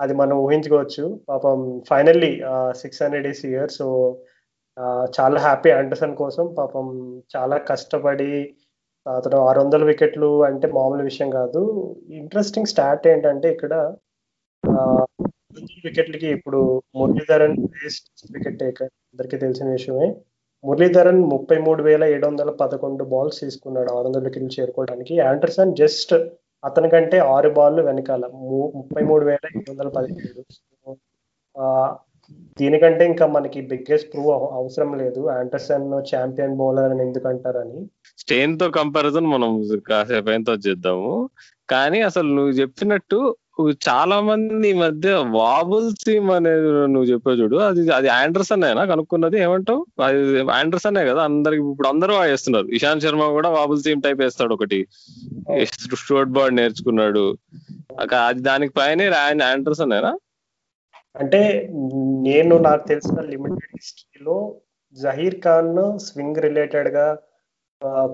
[0.00, 1.04] అది మనం ఊహించుకోవచ్చు.
[1.28, 1.58] పాపం
[1.88, 2.32] finally
[2.72, 3.86] six hundred is year so
[5.18, 6.86] చాలా హ్యాపీ ఆండర్సన్ కోసం పాపం
[7.36, 8.32] చాలా కష్టపడి
[9.06, 11.62] అతను ఆరు వందల వికెట్లు అంటే మామూలు విషయం కాదు.
[12.10, 13.74] ఇంట్రెస్టింగ్ స్టార్ట్ ఏంటంటే ఇక్కడ
[15.86, 17.56] వికెట్లకి ఇప్పుడు మురళీధరన్
[18.32, 18.90] వికెట్ టేకర్.
[19.12, 20.08] అందరికీ తెలిసిన విషయమే.
[20.64, 25.14] మురళీధరన్ ముప్పై మూడు వేల ఏడు వందల పదకొండు బాల్స్ తీసుకున్నాడు ఆరు వందల వికెట్లు చేరుకోవడానికి.
[25.14, 26.14] యాండర్సన్ జస్ట్
[26.64, 28.26] అతని కంటే ఆరు బాల్ వెనకాల
[28.74, 30.42] ముప్పై మూడు వేల ఏడు వందల పదిహేడు.
[32.60, 35.28] దీనికంటే ఇంకా మనకి బిగ్గెస్ట్ ప్రూవ్ అవసరం లేదు.
[35.28, 37.90] ఆంటర్సన్ ఛాంపియన్ బౌలర్ అని ఎందుకంటారని.
[38.18, 41.30] స్టేన్తో కంపారిజన్ మనం కాసేపు చేద్దాము.
[41.70, 47.56] కానీ అసలు నువ్వు చెప్పినట్టు చాలా మంది ఈ మధ్య వాబుల్ సీమ్ అనేది నువ్వు చెప్పావు చూడు.
[47.56, 49.86] అది అది ఆండర్సన్ అయినా కనుక్కున్నది ఏమంటావు?
[50.02, 51.22] అది ఆండర్సనే కదా?
[51.22, 54.86] అందరికి ఇప్పుడు అందరూ వేస్తున్నారు ఇషాంత్ శర్మ కూడా వాబుల్ సీమ్ టైప్ వేస్తాడు ఒకటి.
[55.94, 57.36] స్టోట్ బార్డ్ నేర్చుకున్నాడు.
[58.24, 60.18] అది దానికి పైన ఆండర్సన్ అయినా
[61.20, 61.68] అంటే
[62.22, 64.54] నేను నాకు తెలిసిన లిమిటెడ్ హిస్టరీలో
[64.98, 67.18] జహీర్ ఖాన్ స్వింగ్ రిలేటెడ్గా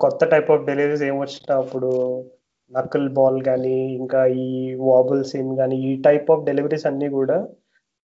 [0.01, 1.91] కొత్త టైప్ ఆఫ్ డెలివరీస్ ఏం వచ్చినా అప్పుడు
[2.73, 4.49] నకల్ బాల్ కానీ ఇంకా ఈ
[4.91, 7.37] వాబుల్ సిమ్ కానీ ఈ టైప్ ఆఫ్ డెలివరీస్ అన్ని కూడా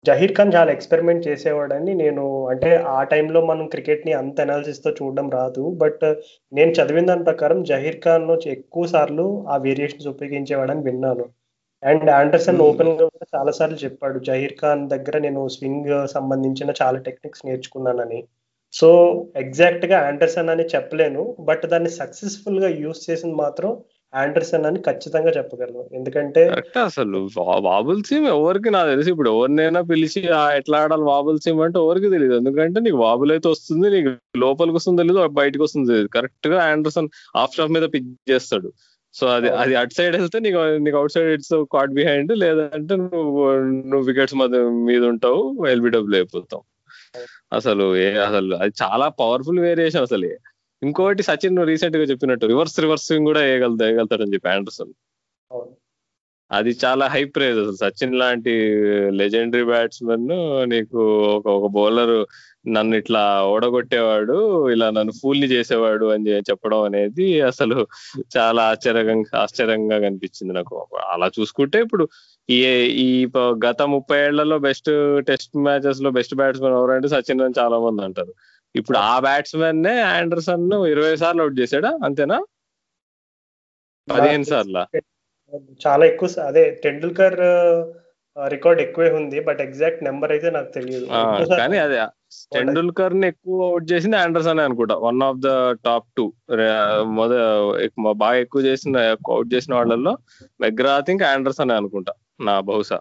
[0.04, 5.62] జహీర్ ఖాన్ చాలా ఎక్స్పెరిమెంట్ చేసేవాడని నేను అంటే ఆ టైంలో మనం క్రికెట్ని అంత అనాలిసిస్తో చూడడం రాదు.
[5.82, 6.04] బట్
[6.52, 11.26] నేను చదివిన దాని ప్రకారం జహీర్ ఖాన్ ఎక్కువ సార్లు ఆ వేరియేషన్స్ ఉపయోగించేవాడని విన్నాను.
[11.82, 12.60] And Anderson.
[12.68, 18.20] ఓపెన్గా కూడా చాలా సార్లు చెప్పాడు జహీర్ ఖాన్ దగ్గర నేను స్వింగ్ సంబంధించిన చాలా టెక్నిక్స్ నేర్చుకున్నానని.
[18.74, 18.88] సో
[19.36, 21.36] ఎగ్జాక్ట్గా ఆండర్సన్ అని చెప్పలేను.
[21.40, 23.70] బట్ దాన్ని సక్సెస్ఫుల్గా యూస్ చేసింది మాత్రం
[24.12, 25.82] ఆండర్సన్ అని ఖచ్చితంగా చెప్పగలను.
[25.92, 26.42] ఎందుకంటే
[26.82, 27.18] అసలు
[27.66, 31.60] వాబుల్ సీమ్ ఎవరికి నాకు తెలిసి ఇప్పుడు ఎవరినైనా పిలిచి "ఆ, ఎట్లా ఆడాలి వాబుల్ సీమ్?
[31.60, 32.34] అంటే ఎవరికి తెలియదు.
[32.34, 36.08] ఎందుకంటే నీకు వాబుల్ అయితే వస్తుంది నీకు లోపలికి వస్తుంది తెలియదు బయటకు వస్తుంది తెలియదు.
[36.08, 38.70] కరెక్ట్గా ఆండర్సన్ ఆఫ్ స్టాప్ మీద పిక్ చేస్తాడు.
[39.14, 43.44] సో అది అది అటు సైడ్ వెళ్తే నీకు నీకు outside it's caught behind లేదంటే నువ్వు
[43.84, 46.64] నువ్వు వికెట్స్ మధ్య మీద ఉంటావు ఎల్బిడబ్ల్యూ అయిపోతావు.
[47.52, 50.28] అసలు ఏ అసలు అది చాలా పవర్ఫుల్ వేరియేషన్ అసలు.
[50.86, 54.94] ఇంకోటి సచిన్ రీసెంట్గా చెప్పినట్టు రివర్స్ రివర్స్ స్వింగ్ కూడా వేయగలుగుతా వేయగలుగుతాడని చెప్పి ఆండర్సన్.
[56.50, 57.78] అది చాలా హై ప్రైజ్ అసలు.
[57.84, 58.52] సచిన్ లాంటి
[59.20, 60.28] లెజెండరీ బ్యాట్స్మెన్
[60.70, 61.00] నీకు
[61.36, 62.12] ఒక ఒక బౌలర్
[62.68, 64.36] నన్ను ఇట్లా ఓడగొట్టేవాడు
[64.70, 67.76] ఇలా నన్ను ఫూల్ని చేసేవాడు అని చెప్పడం అనేది అసలు
[68.36, 70.76] చాలా ఆశ్చర్యంగా ఆశ్చర్యంగా కనిపించింది నాకు.
[71.12, 72.06] అలా చూసుకుంటే ఇప్పుడు
[72.50, 72.58] ఈ
[73.06, 73.08] ఈ
[73.66, 74.90] గత ముప్పై ఏళ్ళలో బెస్ట్
[75.26, 78.34] టెస్ట్ మ్యాచెస్లో బెస్ట్ బ్యాట్స్మెన్ ఎవరంటే సచిన్ అని చాలా మంది అంటారు.
[78.76, 81.90] ఇప్పుడు ఆ బ్యాట్స్మెన్ నే ఆండర్సన్ ఇరవై సార్లు అవుట్ చేశాడా?
[82.06, 82.38] అంతేనా?
[84.08, 84.82] పదిహేను సార్లా?
[85.84, 87.36] చాలా ఎక్కువ అదే టెండూల్కర్
[88.36, 91.06] రికార్డ్ ఎక్కువే ఉంది బట్ ఎగ్జాక్ట్ నెంబర్ అయితే నాకు తెలియదు.
[91.60, 91.98] కానీ అదే
[92.54, 94.94] టెండూల్కర్ని ఎక్కువ అవుట్ చేసింది ఆండర్సన్ అనుకుంటా.
[95.06, 95.50] One of the
[95.86, 96.24] top two
[97.18, 97.32] మొద
[98.24, 100.14] బాగా ఎక్కువ చేసిన అవుట్ చేసిన వాళ్ళల్లో
[100.60, 102.14] మెగ్రా థింక్ ఆండర్సన్ అనుకుంటా
[102.48, 102.98] నా బహుశా.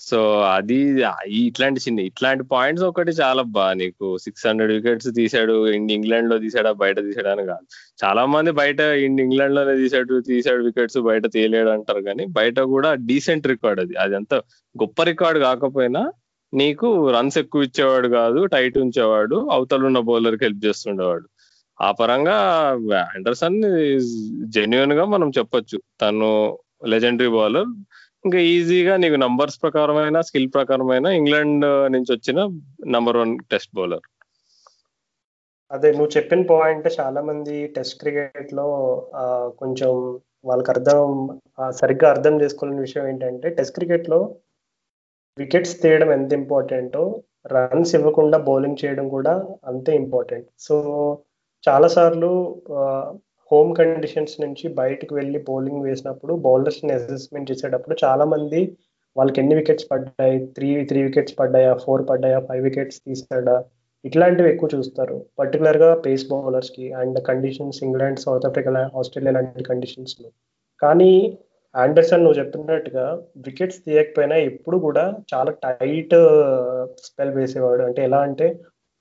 [0.00, 6.38] సో అది ఇట్లాంటి చిన్న ఇట్లాంటి పాయింట్స్ ఒకటి చాలా బా నీకు సిక్స్ హండ్రెడ్ వికెట్స్ తీసాడు ఇంగ్లాండ్లో
[6.38, 7.66] తీసాడా బయట తీసాడా అని కాదు.
[8.04, 13.80] చాలా మంది బయట ఇంగ్లాండ్లోనే తీసాడు తీసాడు వికెట్స్ బయట తీయలేడు అంటారు కానీ బయట కూడా డీసెంట్ రికార్డ్
[13.80, 13.94] అది.
[13.94, 14.34] అది అంత
[14.82, 16.12] గొప్ప రికార్డ్ కాకపోయినా
[16.54, 21.28] నీకు రన్స్ ఎక్కువ ఇచ్చేవాడు కాదు టైట్ ఉంచేవాడు అవతల ఉన్న బౌలర్కి హెల్ప్ చేస్తుండేవాడు.
[21.80, 22.36] ఆ పరంగా
[22.98, 23.62] ఆండర్సన్
[24.44, 25.82] జెన్యున్గా మనం చెప్పొచ్చు.
[26.02, 27.66] తను లెజెండరీ బౌలర్
[28.24, 32.40] ఇంకా ఈజీగా నీకు నంబర్స్ ప్రకారమైన స్కిల్ ప్రకారమైన ఇంగ్లాండ్ నుంచి వచ్చిన
[32.94, 34.04] నంబర్ వన్ టెస్ట్ బౌలర్.
[35.70, 38.66] అదే నువ్వు చెప్పిన పాయింట్ చాలా మంది టెస్ట్ క్రికెట్లో
[39.60, 39.90] కొంచెం
[40.48, 41.02] వాళ్ళకి అర్థం
[41.80, 44.20] సరిగ్గా అర్థం చేసుకోలేని విషయం ఏంటంటే టెస్ట్ క్రికెట్లో
[45.38, 47.04] వికెట్స్ తీయడం ఎంత ఇంపార్టెంటో
[47.54, 49.34] రన్స్ ఇవ్వకుండా బౌలింగ్ చేయడం కూడా
[49.70, 50.48] అంతే ఇంపార్టెంట్.
[50.66, 50.74] సో
[51.64, 52.30] చాలా సార్లు
[53.52, 58.60] హోమ్ కండిషన్స్ నుంచి బయటకు వెళ్ళి బౌలింగ్ వేసినప్పుడు బౌలర్స్ని అసెస్మెంట్ చేసేటప్పుడు చాలా మంది
[59.16, 60.36] వాళ్ళకి ఎన్ని వికెట్స్ పడ్డాయి?
[60.56, 61.72] త్రీ త్రీ వికెట్స్ పడ్డాయా?
[61.84, 62.38] ఫోర్ పడ్డాయా?
[62.48, 63.56] ఫైవ్ వికెట్స్ తీసాడా
[64.04, 65.16] ఇట్లాంటివి ఎక్కువ చూస్తారు.
[65.40, 70.28] పర్టికులర్గా pace బౌలర్స్కి and conditions England South Africa Australia లాంటి కండిషన్స్లో
[70.82, 71.12] కానీ
[71.74, 73.04] ఆండర్సన్ నువ్వు చెప్పినట్టుగా
[73.46, 77.82] వికెట్స్ తీయకపోయినా ఎప్పుడు కూడా చాలా టైట్ uh, స్పెల్ వేసేవాడు.
[77.88, 78.48] అంటే ఎలా అంటే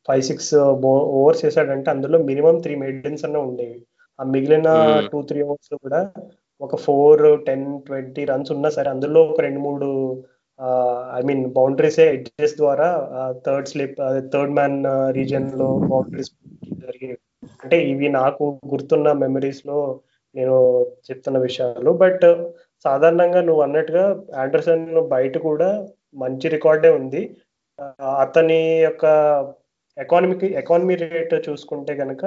[0.07, 0.53] ఫైవ్ సిక్స్
[1.19, 3.79] ఓవర్స్ వేసాడంటే అందులో మినిమం త్రీ మెయిడెన్స్ అన్న ఉండేవి.
[4.19, 4.69] ఆ మిగిలిన.
[5.11, 6.01] టూ త్రీ ఓవర్స్లో కూడా
[6.61, 9.87] ఒక ఫోర్ టెన్ ట్వంటీ రన్స్ ఉన్నా సరే అందులో ఒక రెండు మూడు
[11.13, 12.87] ఐ మీన్ బౌండరీస్ ఎడ్జెస్ ద్వారా
[13.45, 13.99] థర్డ్ స్లిప్
[14.33, 14.77] థర్డ్ మ్యాన్
[15.11, 16.31] రీజియన్లో బౌండరీస్
[16.83, 17.17] జరిగాయి
[17.63, 19.77] అంటే ఇవి నాకు గుర్తున్న మెమరీస్లో
[20.35, 20.57] నేను
[21.07, 22.25] చెప్తున్న విషయాలు బట్
[22.85, 24.03] సాధారణంగా నువ్వు అన్నట్టుగా
[24.35, 25.69] ఆండర్సన్ బయట కూడా
[26.15, 27.21] మంచి రికార్డే ఉంది
[28.21, 29.05] అతని యొక్క
[29.97, 32.23] ఎకానమీకి ఎకానమీ రేట్ చూసుకుంటే కనుక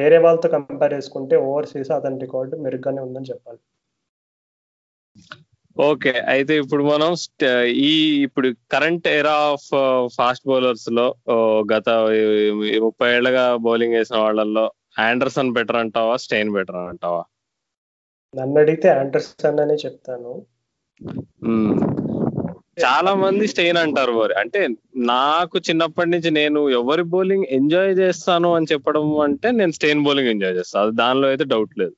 [0.00, 3.60] వేరే వాళ్ళతో కంపేర్ చేసుకుంటే ఓవర్సీస్ అతని రికార్డు మెరుగ్గానే ఉందని చెప్పాలి.
[5.76, 7.10] ఓకే అయితే ఇప్పుడు మనం
[7.88, 7.92] ఈ
[8.26, 9.68] ఇప్పుడు కరెంట్ ఎరా ఆఫ్
[10.16, 11.06] ఫాస్ట్ బౌలర్స్లో
[11.72, 11.88] గత
[12.86, 14.64] ముప్పై ఏళ్ళగా బౌలింగ్ వేసిన వాళ్ళల్లో
[15.08, 17.22] ఆండర్సన్ బెటర్ అంటావా స్టెయిన్ బెటర్ అంటావా?
[18.34, 20.32] నన్ను అడిగితే ఆండర్సన్ అనే చెప్తాను.
[22.84, 24.34] చాలా మంది స్టెయిన్ అంటారు మరి.
[24.34, 30.28] అంటే నాకు చిన్నప్పటి నుంచి నేను ఎవరి బౌలింగ్ ఎంజాయ్ చేస్తాను అని చెప్పడం అంటే నేను స్టెయిన్ బౌలింగ్
[30.28, 30.86] ఎంజాయ్ చేస్తాను.
[30.86, 31.94] అది దానిలో అయితే డౌట్ లేదు.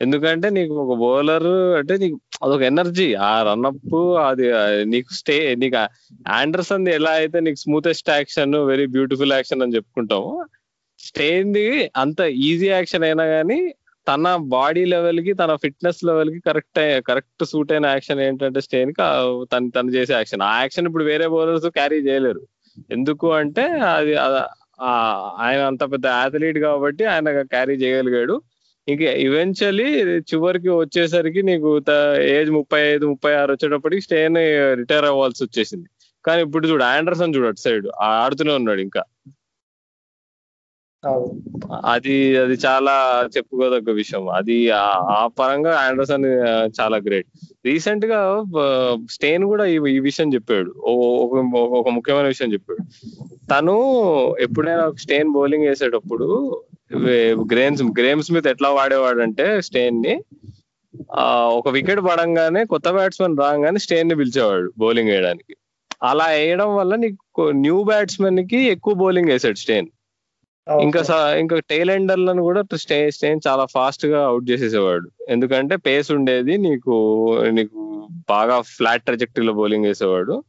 [0.00, 3.14] ఎందుకంటే నీకు ఒక బౌలర్ అంటే నీకు అదొక ఎనర్జీ.
[3.14, 3.94] ఆ రన్అప్
[4.28, 4.46] అది
[4.84, 5.76] నీకు స్టే నీకు
[6.28, 10.32] ఆండర్సన్ ఎలా అయితే నీకు smoothest action very beautiful action అని చెప్పుకుంటాము
[10.98, 13.60] స్టేన్ది అంత ఈజీ యాక్షన్ అయినా కానీ
[14.08, 18.96] తన బాడీ లెవెల్కి తన ఫిట్నెస్ లెవెల్కి కరెక్ట్ కరెక్ట్ సూట్ అయిన యాక్షన్ ఏంటంటే స్టేన్కి
[19.46, 20.42] తను తను చేసే యాక్షన్.
[20.42, 22.40] ఆ యాక్షన్ ఇప్పుడు వేరే బౌలర్స్ క్యారీ చేయలేరు.
[22.90, 24.14] ఎందుకు అంటే అది
[24.80, 28.42] ఆ- ఆయన అంత పెద్ద అథ్లీట్ కాబట్టి ఆయన క్యారీ చేయగలిగాడు.
[28.88, 31.82] ఇంక ఈవెన్చువల్లీ చివరికి వచ్చేసరికి నీకు
[32.20, 34.34] ఏజ్ ముప్పై ఐదు ముప్పై ఆరు వచ్చేటప్పటికి స్టేన్
[34.78, 35.86] రిటైర్ అవ్వాల్సి వచ్చేసింది.
[36.26, 39.02] కానీ ఇప్పుడు చూడు ఆండర్సన్ చూడు అటు సైడ్ ఆడుతూనే ఉన్నాడు ఇంకా.
[41.84, 44.28] అది అది చాలా చెప్పుకోదగ్గ విషయం.
[44.28, 46.24] అది ఆ- పరంగా ఆండర్సన్
[46.80, 47.26] చాలా గ్రేట్.
[47.66, 48.44] రీసెంట్గా
[49.10, 50.70] స్టేన్ కూడా ఈ విషయం చెప్పాడు.
[51.78, 52.84] ఒక ముఖ్యమైన విషయం చెప్పాడు.
[53.46, 53.74] తను
[54.40, 56.60] ఎప్పుడైనా స్టేన్ బౌలింగ్ వేసేటప్పుడు
[57.52, 60.22] గ్రేమ్స్ గ్రేమ్ స్మిత్ ఎట్లా వాడేవాడంటే స్టేన్ని
[61.18, 65.56] ఆ, ఒక వికెట్ పడంగానే కొత్త బ్యాట్స్మెన్ రాగానే స్టేన్ని పిలిచేవాడు బౌలింగ్ వేయడానికి.
[66.02, 69.86] అలా వేయడం వల్ల నీకు న్యూ బ్యాట్స్మెన్కి ఎక్కువ బౌలింగ్ వేసాడు స్టేన్.
[70.80, 75.10] ఇంకా స- ఇంకా టైల్ ఎండర్లను కూడా స్టే స్టేన్ చాలా ఫాస్ట్గా అవుట్ చేసేసేవాడు.
[75.28, 80.44] ఎందుకంటే పేస్ ఉండేది నీకు నీకు బాగా ఫ్లాట్ ట్రజెక్టరీలో బౌలింగ్ వేసేవాడు.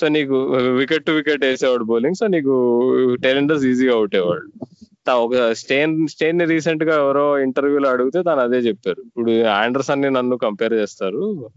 [0.00, 2.90] సో నీకు వికెట్ టు వికెట్ వేసేవాడు బౌలింగ్ సో నీకు
[3.24, 4.66] టైల్ ఎండర్స్ ఈజీగా అవుట్ అయ్యేవాడు.
[5.06, 9.00] తా- ఒక స్టేన్ స్టేన్ని రీసెంట్గా ఎవరో ఇంటర్వ్యూలో అడిగితే తను అదే చెప్పారు.
[9.00, 11.50] ఇప్పుడు ఆండర్సన్ని నన్ను కంపేర్ చేస్తారు.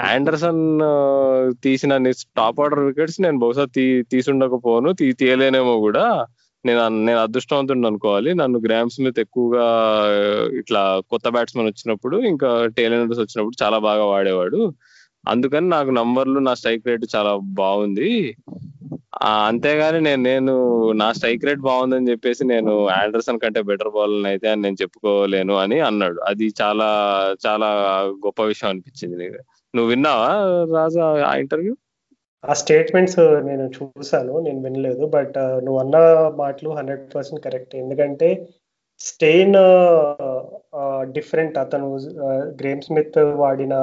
[0.00, 0.80] ఆండర్సన్
[1.62, 6.26] తీసిన టాప్ ఆర్డర్ వికెట్స్ నేను బహుశా తీ తీసుండకపోను తీ తీయలేనేమో కూడా.
[6.64, 8.34] నేను నేను అదృష్టవంతుడు అనుకోవాలి.
[8.34, 9.66] నన్ను గ్రామ్ స్మిత్ ఎక్కువగా
[10.60, 14.60] ఇట్లా కొత్త బ్యాట్స్మెన్ వచ్చినప్పుడు ఇంకా టైలెండర్స్ వచ్చినప్పుడు చాలా బాగా వాడేవాడు.
[15.28, 18.10] అందుకని నాకు నంబర్లు నా స్ట్రైక్ రేట్ చాలా బాగుంది.
[19.22, 20.52] అంతేగాని నేను నేను
[20.92, 25.80] నా స్ట్రైక్ రేట్ బాగుందని చెప్పేసి నేను ఆండర్సన్ కంటే బెటర్ బౌలర్ అయితే అని నేను చెప్పుకోలేను అని
[25.80, 26.18] అన్నాడు.
[26.20, 26.88] అది చాలా
[27.46, 27.68] చాలా
[28.26, 29.40] గొప్ప విషయం అనిపించింది నీకు.
[29.74, 30.28] నువ్వు విన్నావా
[30.74, 31.74] రాజా ఆ ఇంటర్వ్యూ
[32.44, 35.04] ఆ స్టేట్మెంట్స్ నేను చూసాను నేను వినలేదు.
[35.06, 35.96] బట్ uh, నువ్వు అన్న
[36.36, 37.74] మాటలు హండ్రెడ్ పర్సెంట్ కరెక్ట్.
[37.76, 38.28] ఎందుకంటే
[39.00, 39.56] స్టెయిన్
[41.16, 41.86] డిఫరెంట్ అతను
[42.60, 43.74] గ్రేమ్ స్మిత్ వాడిన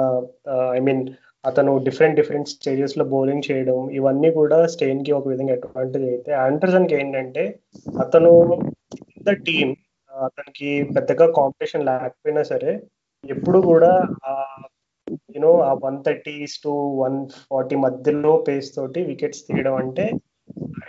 [0.76, 1.02] ఐ మీన్
[1.44, 7.44] అతను డిఫరెంట్ డిఫరెంట్ స్టేజెస్లో బౌలింగ్ చేయడం ఇవన్నీ కూడా స్టెయిన్కి ఒక విధంగా అడ్వాంటేజ్ అయితే ఆండర్సన్కి ఏంటంటే
[8.04, 8.32] అతను
[9.26, 9.72] ద టీమ్
[10.12, 12.72] అతనికి పెద్దగా కాంపిటీషన్ లేకపోయినా సరే
[13.24, 13.92] ఎప్పుడు కూడా
[14.24, 14.32] ఆ
[15.34, 16.72] యూనో ఆ one thirties to
[17.02, 20.06] one forty మధ్యలో పేస్ తోటి వికెట్స్ తీయడం అంటే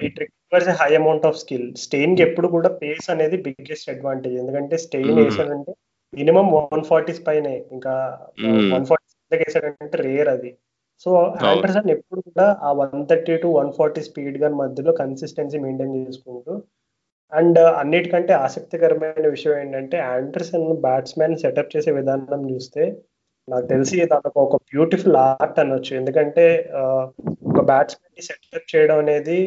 [0.02, 5.12] it requires high amount of skill స్టెయిన్కి ఎప్పుడు కూడా పేస్ అనేది బిగ్గెస్ట్ అడ్వాంటేజ్ ఎందుకంటే స్టెయిన్
[5.12, 5.22] Hmm.
[5.22, 5.74] వేసాడంటే
[6.14, 7.54] మినిమం వన్ ఫార్టీస్ పైనే.
[7.72, 7.94] ఇంకా.
[8.74, 10.52] వన్ ఫార్టీ వేసాడంటే రేర్ అది.
[11.06, 11.10] సో
[11.50, 16.54] ఆండర్సన్ ఎప్పుడు కూడా ఆ one thirty to one forty speed gun మధ్యలో కన్సిస్టెన్సీ మెయింటైన్ చేసుకుంటూ
[17.34, 22.84] అండ్ అన్నిటికంటే ఆసక్తికరమైన విషయం ఏంటంటే ఆండర్సన్ బ్యాట్స్మెన్ సెటప్ చేసే విధానం చూస్తే
[23.48, 25.92] నాకు తెలిసి తనకు ఒక బ్యూటిఫుల్ ఆర్ట్ అనొచ్చు.
[26.00, 26.46] ఎందుకంటే
[27.50, 29.40] ఒక బ్యాట్స్మెన్ని సెటప్ చేయడం అనేది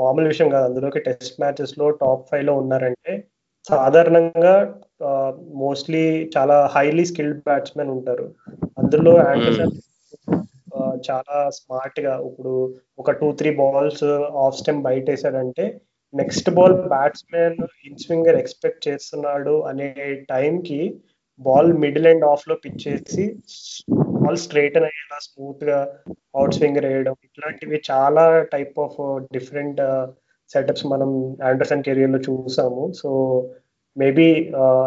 [0.00, 0.66] మామూలు విషయం కాదు.
[0.68, 3.12] అందులోకి టెస్ట్ మ్యాచెస్లో టాప్ ఫైవ్లో ఉన్నారంటే
[3.66, 4.54] సాధారణంగా
[5.60, 8.26] మోస్ట్లీ చాలా హైలీ స్కిల్డ్ బ్యాట్స్మెన్ ఉంటారు.
[8.78, 9.74] అందులో ఆండర్సన్
[10.72, 12.52] ఆ, చాలా స్మార్ట్గా ఇప్పుడు
[12.98, 14.04] ఒక two three balls
[14.42, 15.64] off stump బయట వేసాడంటే
[16.14, 19.88] next ball batsmen in swinger expect చేస్తున్నాడు అనే
[20.30, 20.80] టైం కి
[21.40, 23.24] బాల్ మిడిల్ అండ్ ఆఫ్లో పిచ్ చేసి
[24.22, 25.78] బాల్ స్ట్రైటన్ అయ్యేలా స్మూత్గా
[26.38, 27.14] అవుట్ స్వింగ్ వేయడం.
[27.26, 28.24] ఇట్లాంటివి చాలా
[28.54, 28.98] టైప్ ఆఫ్
[29.36, 29.80] డిఫరెంట్
[30.50, 31.10] సెటప్స్ మనం
[31.48, 32.84] ఆండర్సన్ కెరియర్లో చూసాము.
[33.00, 33.10] సో
[33.96, 34.26] మేబీ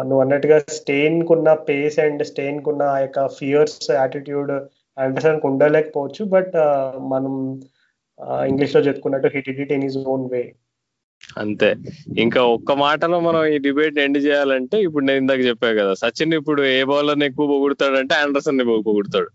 [0.08, 4.52] నువ్వు అన్నట్టుగా స్టెయిన్ కున్న పేస్ అండ్ స్టెయిన్ కున్న ఆ యొక్క ఫియర్స్ యాటిట్యూడ్
[4.96, 6.22] ఆండర్సన్ ఉండలేకపోవచ్చు.
[6.34, 6.56] బట్
[7.14, 7.34] మనం
[8.50, 10.42] ఇంగ్లీష్లో చెప్పుకున్నట్టు hit it in his own way
[11.38, 11.76] అంతే.
[12.18, 16.62] ఇంకా ఒక్క మాటలో మనం ఈ డిబేట్ ఎండ్ చేయాలంటే ఇప్పుడు నేను ఇందాక చెప్పాను కదా సచిన్ ఇప్పుడు
[16.62, 19.30] ఏ బౌలర్ ఎక్కువ పొగుడుతాడంటే ఆండర్సన్ని పొగుడతాడు.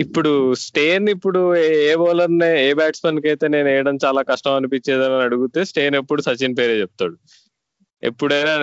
[0.00, 5.64] ఇప్పుడు స్టేన్ ఇప్పుడు ఏ- ఏ బౌలర్ని ఏ బ్యాట్స్మెన్కి అయితే నేను వేయడం చాలా కష్టం అనిపించేదని అడిగితే
[5.64, 7.16] స్టేన్ ఎప్పుడు సచిన్ పేరే చెప్తాడు.
[8.02, 8.58] ఎప్పుడైనా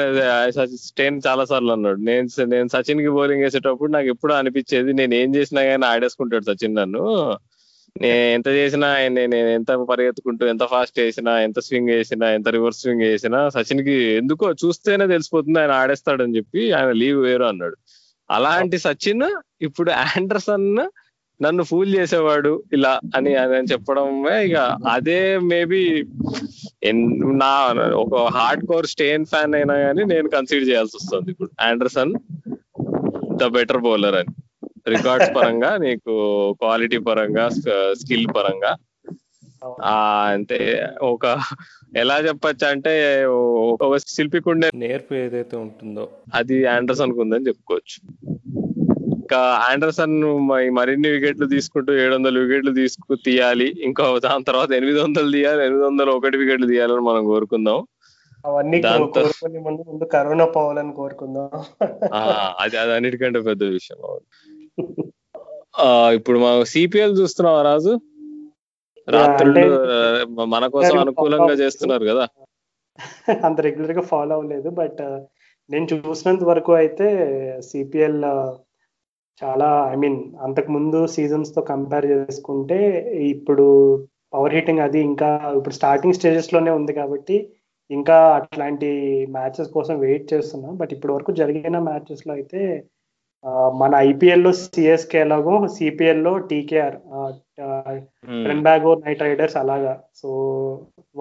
[0.76, 2.00] స్టేన్ చాలా సార్లు అన్నాడు.
[2.00, 7.38] నేను నేను సచిన్కి బౌలింగ్ వేసేటప్పుడు నాకు ఎప్పుడు అనిపించేది నేను ఏం చేసినా కానీ ఆడేసుకుంటాడు సచిన్ నన్ను.
[7.96, 12.82] నేను ఎంత చేసినా నేను నేను ఎంత పరిగెత్తుకుంటూ ఎంత ఫాస్ట్ వేసినా ఎంత స్వింగ్ వేసినా ఎంత రివర్స్
[12.82, 17.78] స్వింగ్ వేసినా సచిన్కి ఎందుకో చూస్తేనే తెలిసిపోతుంది ఆయన ఆడేస్తాడని చెప్పి ఆయన లీవ్ వేరు అన్నాడు.
[18.30, 19.28] అలాంటి సచిన్
[19.62, 20.70] ఇప్పుడు ఆండర్సన్
[21.42, 25.82] నన్ను ఫూల్ చేసేవాడు ఇలా అని అని చెప్పడమే ఇక అదే మేబీ
[27.34, 27.52] నా
[27.94, 31.50] ఒక హార్డ్ కోర్ స్టేన్ ఫ్యాన్ అయినా కానీ నేను కన్సిడర్ చేయాల్సి వస్తుంది ఇప్పుడు.
[31.62, 32.14] ఆండర్సన్
[33.38, 34.34] ద బెటర్ బౌలర్ అని.
[34.90, 36.14] రికార్డ్స్ పరంగా నీకు
[36.54, 37.46] క్వాలిటీ పరంగా
[37.94, 38.72] స్కిల్ పరంగా.
[39.84, 39.96] ఆ
[40.34, 40.60] అంటే
[41.02, 41.26] ఒక
[41.98, 42.94] ఎలా చెప్పొచ్చు అంటే
[43.74, 46.10] ఒక శిల్పికుండే నేర్పు ఏదైతే ఉంటుందో.
[46.34, 47.98] అది ఆండర్సన్ ఉందని చెప్పుకోవచ్చు.
[49.14, 49.38] ఇంకా
[49.70, 50.16] ఆండర్సన్
[50.72, 53.76] మరిన్ని వికెట్లు తీసుకుంటూ ఏడు వందల వికెట్లు తీసుకు తీయాలి.
[53.84, 57.80] ఇంకా దాని తర్వాత ఎనిమిది వందలు తీయాలి ఎనిమిది వందల ఒకటి వికెట్లు తీయాలని మనం కోరుకుందాం.
[58.46, 58.78] అవన్నీ
[59.86, 61.50] ముందు కరోనా పోవాలని కోరుకుందాం.
[62.14, 62.20] ఆ,
[62.60, 64.02] అది అది అన్నిటికంటే పెద్ద విషయం
[66.18, 67.94] ఇప్పుడు మనం సిపిఎల్ చూస్తున్నావా రాజు?
[69.08, 69.64] రాత్రులు
[70.54, 72.26] మన కోసం అనుకూలంగా చేస్తున్నారు కదా.
[73.48, 75.02] అంత రెగ్యులర్గా ఫాలో అవ్వలేదు బట్
[75.70, 77.08] నేను చూసినంత వరకు అయితే
[77.70, 78.22] సిపిఎల్
[79.42, 82.80] చాలా ఐ మీన్ అంతకు ముందు సీజన్స్తో కంపేర్ చేసుకుంటే
[83.34, 83.66] ఇప్పుడు
[84.34, 87.38] పవర్ హీటింగ్ అది ఇంకా ఇప్పుడు స్టార్టింగ్ స్టేజెస్లోనే ఉంది కాబట్టి
[87.90, 88.90] ఇంకా అట్లాంటి
[89.36, 90.74] మ్యాచెస్ కోసం వెయిట్ చేస్తున్నాం.
[90.78, 92.62] బట్ ఇప్పటి వరకు జరిగిన మ్యాచెస్లో అయితే
[93.82, 96.98] మన ఐపీఎల్లో సిఎస్కే ఎలాగో సిపిఎల్లో టీకేఆర్
[98.44, 99.94] ట్రెన్బాగో నైట్ రైడర్స్ అలాగా.
[100.22, 100.30] సో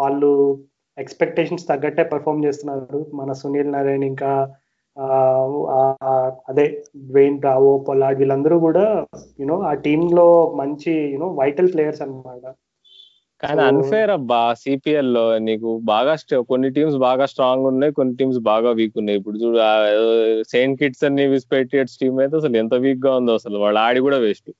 [0.00, 0.30] వాళ్ళు
[0.98, 3.00] ఎక్స్పెక్టేషన్స్ తగ్గట్టే పర్ఫామ్ చేస్తున్నారు.
[3.18, 4.30] మన సునీల్ నారాయణ ఇంకా
[6.50, 6.64] అదే
[7.10, 8.86] డ్వెయిన్ బ్రావో పొలాడ్ వీళ్ళందరూ కూడా
[9.40, 10.26] యూనో ఆ టీమ్లో
[10.60, 12.44] మంచి యూనో వైటల్ ప్లేయర్స్ అన్నమాట.
[13.40, 16.12] కానీ అన్ఫేర్ అబ్బా సిపిఎల్లో నీకు బాగా
[16.48, 19.18] కొన్ని టీమ్స్ బాగా స్ట్రాంగ్ ఉన్నాయి కొన్ని టీమ్స్ బాగా వీక్ ఉన్నాయి.
[19.20, 19.58] ఇప్పుడు చూడు
[20.52, 24.50] సెయింట్ కిట్స్ అని విస్పెటియట్స్ టీమ్ అయితే అసలు ఎంత వీక్గా ఉందో అసలు వాళ్ళు ఆడి కూడా వేస్ట్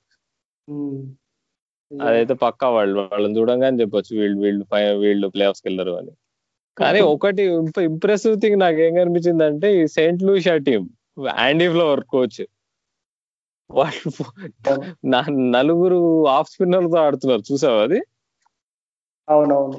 [0.67, 1.01] ఉమ్.
[1.91, 4.63] అదైతే పక్కా వాళ్ళు వాళ్ళని చూడంగానే చెప్పొచ్చు వీళ్ళు వీళ్ళు
[5.01, 6.11] వీళ్ళు ప్లే ఆఫ్స్కి వెళ్ళరు అని.
[6.77, 7.43] కానీ ఒకటి
[7.87, 10.83] ఇంప్రెసివ్ థింగ్ నాకు ఏం కనిపించింది అంటే ఈ Saint Lucia team
[11.39, 12.39] Andy Flower coach
[13.69, 14.11] వాళ్ళు
[15.57, 15.99] నలుగురు
[16.35, 17.99] ఆఫ్ స్పిన్నర్తో ఆడుతున్నారు చూసావా అది?
[19.29, 19.77] అవునవును.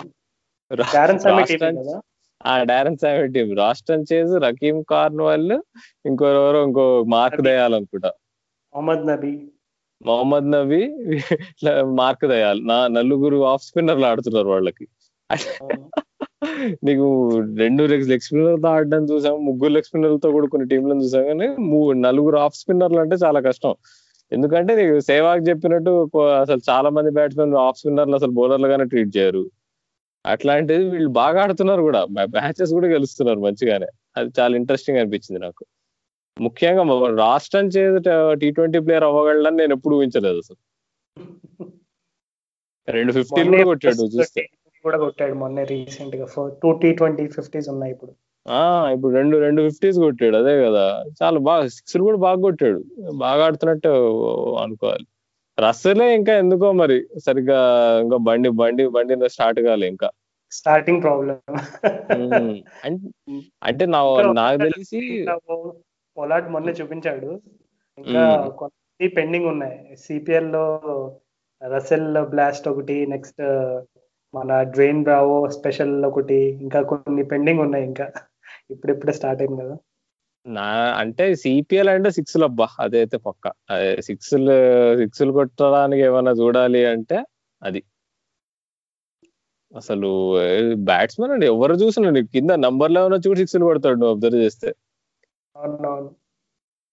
[2.47, 2.97] ఆ డారన్
[3.35, 3.49] టీం.
[3.57, 5.53] రాష్ట్రం చేసి రకీం కార్న్వాల్
[6.07, 8.11] ఇంకోరెవరో ఇంకో మార్క్ దయాలనుకుంటా
[8.75, 9.33] Mohammad Nabi.
[10.07, 10.83] Mohammad Nabi
[12.01, 12.61] Mark Deyal.
[12.69, 14.87] నా నలుగురు ఆఫ్ స్పిన్నర్లు ఆడుతున్నారు వాళ్ళకి.
[16.85, 17.07] నీకు
[17.59, 21.49] రెండు లెగ్ స్పిన్నర్తో ఆడడం చూసాం ముగ్గురు లెగ్ స్పిన్నర్తో కూడా కొన్ని టీంలను చూసాం కానీ
[22.01, 23.75] నలుగురు ఆఫ్ స్పిన్నర్లు అంటే చాలా కష్టం.
[24.33, 29.51] ఎందుకంటే నీకు సేవాగ్ చెప్పినట్టు అసలు చాలా మంది బ్యాట్స్మెన్ ఆఫ్ స్పిన్నర్లు అసలు బౌలర్లు గానే ట్రీట్ చేయరు.
[30.27, 32.05] అట్లాంటిది వీళ్ళు బాగా ఆడుతున్నారు కూడా.
[32.05, 33.87] మ్యాచెస్ కూడా గెలుస్తున్నారు మంచిగానే.
[34.17, 35.65] అది చాలా ఇంట్రెస్టింగ్ అనిపించింది నాకు.
[36.41, 36.83] ముఖ్యంగా
[37.17, 38.05] రాష్ట్రం చేసి
[38.41, 40.61] టీ ట్వంటీ ప్లేయర్ అవ్వగలడని నేను ఎప్పుడు ఊహించలేదు అసలు.
[42.89, 44.49] రెండు ఫిఫ్టీలు కూడా కొట్టాడు చూస్తే.
[44.83, 46.27] కూడా కొట్టాడు మొన్న రీసెంట్గా.
[46.63, 48.13] టూ టీ ట్వంటీ ఫిఫ్టీస్ ఉన్నాయి ఇప్పుడు.
[48.93, 51.05] ఇప్పుడు రెండు రెండు ఫిఫ్టీస్ కొట్టాడు అదే కదా.
[51.23, 52.85] చాలా బాగా సిక్స్ కూడా బాగా కొట్టాడు.
[53.15, 53.89] బాగా ఆడుతున్నట్టు
[54.63, 55.07] అనుకోవాలి.
[55.61, 57.59] రస్సలే ఇంకా ఎందుకో మరి సరిగ్గా
[58.01, 60.11] ఇంకా బండి బండి బండి స్టార్ట్ కాలే ఇంకా.
[60.53, 61.03] స్టార్టింగ్
[62.85, 65.27] అం- అంటే నా నాకు తెలిసి
[66.19, 67.41] పొలాట్ మొన్న చూపించాడు.
[67.99, 68.49] ఇంకా.
[68.59, 69.97] కొన్ని పెండింగ్ ఉన్నాయి.
[69.97, 70.81] సిపిఎల్లో
[71.69, 73.43] రసెల్ బ్లాస్ట్ ఒకటి నెక్స్ట్
[74.35, 78.11] మన డ్వెయిన్ బ్రావో స్పెషల్ ఒకటి ఇంకా కొన్ని పెండింగ్ ఉన్నాయి ఇంకా.
[78.71, 79.77] ఇప్పుడిప్పుడే స్టార్ట్ అయింది కదా?
[80.47, 80.67] నా
[81.01, 83.45] అంటే సిపిఎల్ అంటే సిక్స్ అబ్బా అదైతే పక్క.
[84.01, 84.35] సిక్స్
[85.01, 87.19] సిక్స్ కొట్టడానికి ఏమైనా చూడాలి అంటే
[87.63, 87.81] అది.
[89.73, 90.09] అసలు
[90.85, 94.71] బ్యాట్స్మెన్ అండి ఎవరు చూసినా కింద నంబర్ లెవెన్ వచ్చి కూడా సిక్స్ కొడతాడు నువ్వు అబ్జర్వ్ చేస్తే.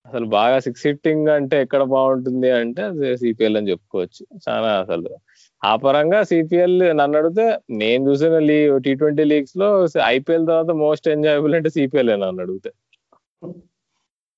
[0.05, 4.23] అసలు బాగా సిక్స్ హిట్టింగ్ అంటే ఎక్కడ బాగుంటుంది అంటే అది సిపిఎల్ అని చెప్పుకోవచ్చు.
[4.49, 5.09] చాలా అసలు
[5.63, 7.45] ఆ పరంగా సిపిఎల్ నన్ను అడిగితే
[7.81, 9.69] నేను చూసిన లీ టీ ట్వంటీ లీగ్స్లో
[10.15, 12.71] ఐపీఎల్ తర్వాత మోస్ట్ ఎంజాయబుల్ అంటే సిపిఎల్ నన్ను అడిగితే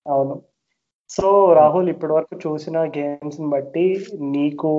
[0.06, 0.36] అవును.
[1.10, 3.86] సో రాహుల్ ఇప్పటి వరకు చూసిన గేమ్స్ని బట్టి
[4.36, 4.72] నీకు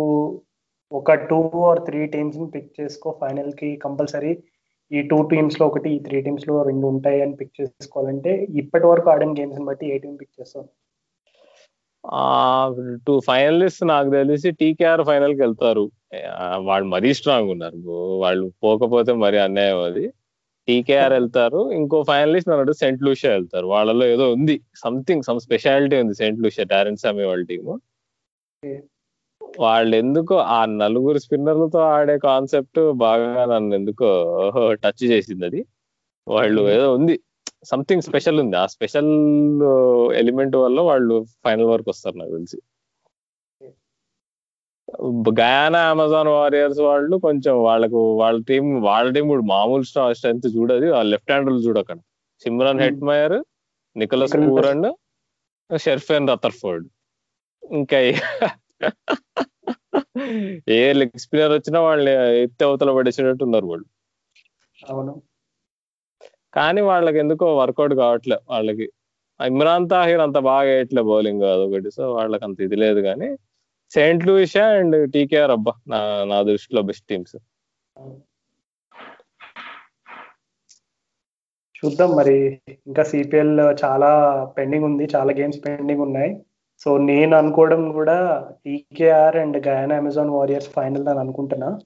[0.93, 4.33] ఒక టూ ఆర్ త్రీ టీమ్స్ని పిక్ చేసుకో ఫైనల్కి కంపల్సరీ.
[4.91, 9.33] ఈ టూ టీమ్స్లో ఒకటి ఈ త్రీ టీమ్స్లో రెండు ఉంటాయి అని పిక్ చేసుకోవాలంటే ఇప్పటి వరకు ఆడిన
[9.41, 10.67] గేమ్స్ని బట్టి ఏ టీం పిక్ చేస్తావు?
[13.07, 15.91] టూ ఫైనలిస్ట్ నాకు తెలిసి టీకేఆర్ ఫైనల్కి వెళ్తారు.
[16.57, 17.77] వాళ్ళు మరీ స్ట్రాంగ్ ఉన్నారు.
[18.23, 20.13] వాళ్ళు పోకపోతే మరి అన్యాయం అది.
[20.69, 21.71] టీకేఆర్ వెళ్తారు.
[21.73, 23.67] ఇంకో ఫైనలిస్ట్ అన్నట్టు సెంట్ లూషియా వెళ్తారు.
[23.67, 24.61] వాళ్ళలో ఏదో ఉంది.
[24.77, 27.81] సంథింగ్ సమ్ స్పెషాలిటీ ఉంది సెంట్ లూషియా డారెన్ సామి వాళ్ళ టీము
[29.59, 34.09] వాళ్ళు ఎందుకో ఆ నలుగురు స్పిన్నర్లతో ఆడే కాన్సెప్ట్ బాగా నన్ను ఎందుకో
[34.73, 35.61] టచ్ చేసింది అది.
[36.29, 37.21] వాళ్ళు ఏదో ఉంది.
[37.67, 39.11] సంథింగ్ స్పెషల్ ఉంది ఆ స్పెషల్
[40.21, 42.59] ఎలిమెంట్ వల్ల వాళ్ళు ఫైనల్ వరకు వస్తారు నాకు తెలిసి
[45.39, 49.85] గయానా అమెజాన్ వారియర్స్ వాళ్ళు కొంచెం వాళ్ళకు వాళ్ళ టీం వాళ్ళ టీం కూడా మామూలు
[50.15, 51.99] స్ట్రెంత్ చూడదు లెఫ్ట్ హ్యాండర్లు చూడక్కడ
[52.43, 52.85] Shimron Hmm.
[52.87, 53.37] Hetmyer
[53.97, 54.87] Nicholas Pooran
[55.71, 56.87] Sherfane Rutherford
[57.63, 58.21] ఇంకా ఏ-
[60.75, 63.87] ఏ లెగ్ స్పిన్నర్ వచ్చినా వాళ్ళని ఎత్తి అవతల పడేసినట్టు ఉన్నారు వాళ్ళు
[64.79, 65.13] అవును
[66.55, 68.87] కానీ వాళ్ళకి ఎందుకో వర్కౌట్ కావట్లే వాళ్ళకి.
[69.41, 71.91] ఇమ్రాన్ తాహిర్ అంత బాగా వేయట్లే బౌలింగ్ అదొకటి.
[71.91, 73.29] సో వాళ్ళకి అంత ఇది లేదు కానీ
[73.93, 77.37] సెయింట్ లూయిషా అండ్ టీకేఆర్ అబ్బా నా నా దృష్టిలో బెస్ట్ టీమ్స్
[81.79, 82.61] చూద్దాం మరి.
[82.87, 84.11] ఇంకా సిపిఎల్ చాలా
[84.59, 86.33] పెండింగ్ ఉంది చాలా గేమ్స్ పెండింగ్ ఉన్నాయి.
[86.85, 88.17] సో నేను అనుకోవడం కూడా
[88.67, 91.79] TKR and Guyana Amazon Warriors final అని అనుకుంటున్నా.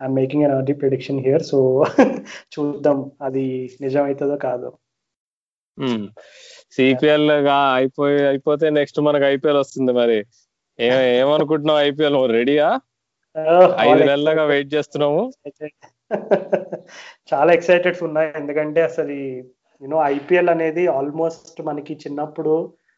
[0.00, 1.58] I'm making an early prediction here so
[2.54, 3.44] చూద్దాం అది
[3.80, 4.70] నిజం అవుతుందో కాదో
[6.72, 10.18] సిపిఎల్గా అయిపోయి అయిపోతే నెక్స్ట్ మనకు ఐపీఎల్ వస్తుంది మరి.
[10.78, 12.68] ఏమనుకుంటున్నావు ఐపీఎల్ రెడీయా
[13.84, 15.22] ఐదు నెలలుగా వెయిట్ చేస్తున్నాము
[17.30, 19.16] చాలా ఎక్సైటెడ్స్ ఉన్నాయి ఎందుకంటే అసలు
[19.82, 22.54] యూనో ఐపీఎల్ అనేది ఆల్మోస్ట్ మనకి చిన్నప్పుడు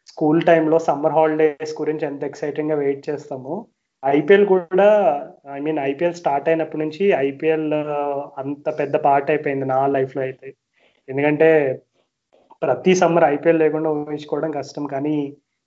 [0.09, 3.55] స్కూల్ టైంలో సమ్మర్ హాలిడేస్ గురించి ఎంత ఎక్సైటింగ్గా వెయిట్ చేస్తాము.
[4.03, 4.89] ఐపీఎల్ కూడా
[5.57, 7.69] ఐ మీన్ ఐపీఎల్ స్టార్ట్ అయినప్పటి నుంచి ఐపీఎల్
[8.43, 10.49] అంత పెద్ద పార్ట్ అయిపోయింది నా లైఫ్లో అయితే.
[11.09, 11.49] ఎందుకంటే
[12.63, 14.85] ప్రతి సమ్మర్ ఐపీఎల్ లేకుండా ఊహించుకోవడం కష్టం.
[14.95, 15.17] కానీ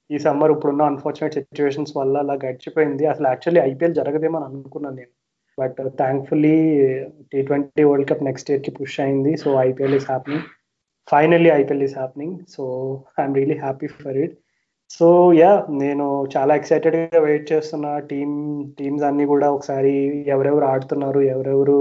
[0.10, 3.04] ఈ సమ్మర్ ఇప్పుడున్న అన్ఫార్చునేట్ సిచ్యువేషన్స్ వల్ల అలా గడిచిపోయింది.
[3.12, 5.14] అసలు యాక్చువల్లీ ఐపీఎల్ జరగదేమో అని అనుకున్నాను నేను.
[5.58, 6.56] But thankfully
[7.32, 9.34] T twenty world cup next ఇయర్కి పుష్ అయింది.
[9.44, 10.46] So IPL is happening
[11.08, 12.64] finally IPL is happening so
[13.20, 14.36] I'm really happy for it
[14.94, 18.36] so yeah నేను చాలా ఎక్సైటెడ్గా వెయిట్ చేస్తున్న టీమ్
[18.78, 19.94] టీమ్స్ అన్ని కూడా ఒకసారి
[20.34, 21.78] ఎవరెవరు ఆడుతున్నారు ఎవరెవరు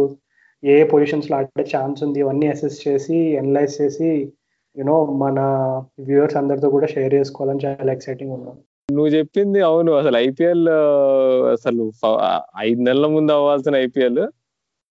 [0.63, 4.11] ఏ పొజిషన్స్లో ఆడే ఛాన్స్ ఉంది ఇవన్నీ అసెస్ చేసి అనలైజ్ చేసి
[4.77, 5.39] యూనో మన
[6.07, 8.57] వ్యూవర్స్ అందరితో కూడా షేర్ చేసుకోవాలని చాలా ఎక్సైటింగ్ ఉన్నాం
[8.89, 9.91] నువ్వు చెప్పింది అవును.
[10.01, 10.67] అసలు ఐపీఎల్
[11.53, 11.83] అసలు
[12.61, 14.23] ఐదు నెలల ముందు అవ్వాల్సిన ఐపీఎల్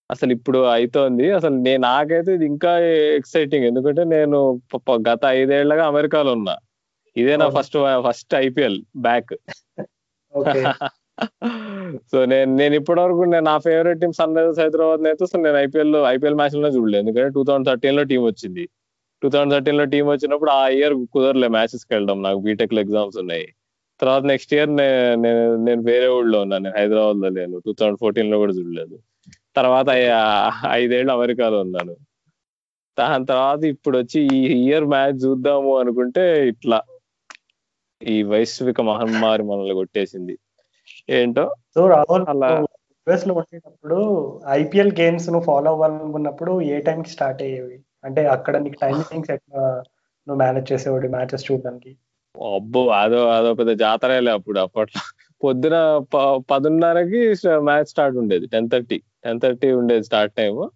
[0.10, 2.72] అసలు ఇప్పుడు అవుతోంది అసలు నేను నాకైతే ఇది ఇంకా
[3.18, 4.38] ఎక్సైటింగ్ ఎందుకంటే నేను
[5.08, 6.56] గత ఐదేళ్ళగా అమెరికాలో ఉన్నా.
[7.16, 9.34] ఇదే నా first first IPL back
[12.12, 15.58] so నేను నేను ఇప్పటి వరకు నేను నా favourite team Sunrisers Hyderabad అయితే అసలు నేను
[15.64, 17.02] ఐపీఎల్ ఐపీఎల్ మ్యాచ్లో చూడలేదు.
[17.04, 18.64] ఎందుకంటే టూ థౌసండ్ థర్టీన్లో టీం వచ్చింది.
[19.22, 22.18] టూ థౌసండ్ థర్టీన్లో టీం వచ్చినప్పుడు ఆ ఇయర్ కుదరలే మ్యాచెస్కి వెళ్ళడం.
[22.28, 23.46] నాకు బీటెక్లో ఎగ్జామ్స్ ఉన్నాయి.
[24.00, 27.58] తర్వాత నెక్స్ట్ ఇయర్ నేను నేను వేరే ఊళ్ళో ఉన్నాను నేను హైదరాబాద్లో లేను.
[27.66, 28.96] టూ థౌసండ్ ఫోర్టీన్లో కూడా చూడలేదు.
[29.60, 29.90] తర్వాత
[30.80, 31.96] ఐదేళ్ళు అమెరికాలో ఉన్నాను.
[32.98, 36.80] దాని తర్వాత ఇప్పుడు వచ్చి ఈ ఇయర్ మ్యాచ్ చూద్దాము అనుకుంటే ఇట్లా.
[38.08, 40.36] ఈ వైశ్విక మహమ్మారి మనల్ని కొట్టేసింది.
[41.10, 41.56] ఏంటో?
[41.80, 42.50] అలా
[43.08, 43.98] యుఎస్లో ఉండేటప్పుడు
[44.48, 47.78] ఐపీఎల్ గేమ్స్ నువ్వు ఫాలో అవ్వాలనుకున్నప్పుడు ఏ టైం కి స్టార్ట్ అయ్యేవి?
[48.04, 49.84] అంటే అక్కడ నీకు టైమింగ్స్ ఎట్లా
[50.28, 51.92] నువ్వు మేనేజ్ చేసేవాడు మ్యాచెస్ చూడడానికి?
[52.56, 55.02] అబ్బో అదో అదో పెద్ద జాతరలే అప్పుడు అప్పట్లో.
[55.44, 55.76] పొద్దున
[56.52, 57.22] పదున్నరకి
[57.60, 58.48] మ్యాచ్ స్టార్ట్ ఉండేది.
[58.48, 60.70] టెన్ థర్టీ టెన్ థర్టీ ఉండేది స్టార్ట్ టైం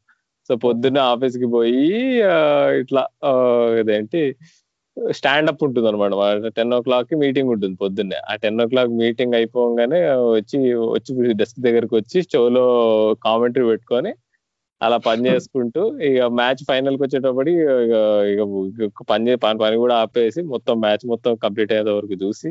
[0.50, 1.86] సో పొద్దున్న ఆఫీస్కి పోయి
[2.82, 3.08] ఇట్లా
[3.80, 4.36] ఇదేంటి
[5.18, 8.20] స్టాండ్ అప్ ఉంటుంది అనమాట టెన్ ఓ క్లాక్కి మీటింగ్ ఉంటుంది పొద్దున్నే.
[8.32, 10.00] ఆ టెన్ ఓ క్లాక్ మీటింగ్ అయిపోగానే
[10.38, 10.60] వచ్చి
[10.96, 12.66] వచ్చి డెస్క్ దగ్గరకు వచ్చి షోలో
[13.26, 14.14] కామెంటరీ పెట్టుకొని
[14.82, 17.52] అలా పని చేసుకుంటూ ఇక మ్యాచ్ ఫైనల్కి వచ్చేటప్పటి
[17.84, 17.94] ఇక
[18.88, 22.50] ఇక పని పని కూడా ఆపేసి మొత్తం మ్యాచ్ మొత్తం కంప్లీట్ అయ్యేంత వరకు చూసి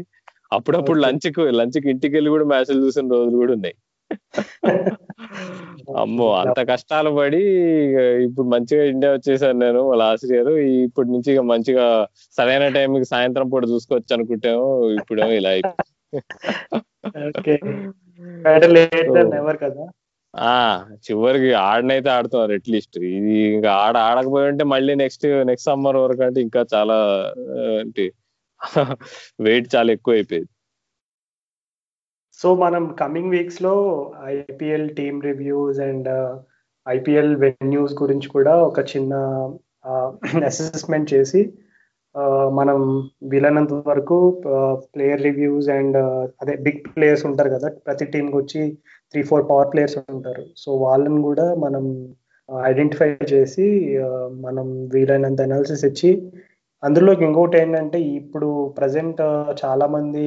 [0.53, 3.75] అప్పుడప్పుడు లంచ్కి లంచ్కి ఇంటికి వెళ్ళి కూడా మ్యాచ్లు చూసిన రోజులు కూడా ఉన్నాయి.
[6.01, 7.41] అమ్మో అంత కష్టాలు పడి
[8.25, 11.87] ఇప్పుడు మంచిగా ఇండియా వచ్చేసాను నేను లాస్ట్ ఇయర్ ఇప్పటి నుంచి ఇక మంచిగా
[12.39, 15.53] సరైన టైంకి సాయంత్రం పూట చూసుకోవచ్చు అనుకుంటేమో ఇప్పుడేమో ఇలా
[21.05, 26.41] చివరికి ఆడనైతే ఆడుతున్నారు అట్లీస్ట్ ఇది ఇంకా ఆడ ఆడకపోయి ఉంటే మళ్ళీ నెక్స్ట్ నెక్స్ట్ సమ్మర్ వరకు అంటే
[26.41, 26.99] ఇంకా చాలా
[27.81, 28.07] ఏంటి
[29.41, 30.54] వెయిట్ చాలా ఎక్కువ అయిపోయింది
[32.45, 33.75] సో మనం coming వీక్స్లో
[34.33, 36.09] IPL team reviews and
[36.87, 39.13] IPL venues గురించి కూడా ఒక చిన్న
[39.91, 40.09] uh,
[40.51, 41.41] అసెస్మెంట్ చేసి
[42.15, 42.79] uh, మనం
[43.23, 44.19] వీలైనంత వరకు
[44.95, 45.99] ప్లేయర్ రివ్యూస్ అండ్
[46.43, 48.65] అదే బిగ్ ప్లేయర్స్ ఉంటారు కదా ప్రతి టీంకి వచ్చి
[49.15, 50.45] త్రీ ఫోర్ పవర్ ప్లేయర్స్ ఉంటారు.
[50.57, 51.87] సో వాళ్ళని కూడా మనం
[52.49, 53.69] uh, ఐడెంటిఫై చేసి
[54.41, 56.13] మనం వీలైనంత అనాలిసిస్ ఇచ్చి
[56.87, 59.21] అందులోకి ఇంకోటి ఏంటంటే ఇప్పుడు ప్రజెంట్
[59.63, 60.25] చాలా మంది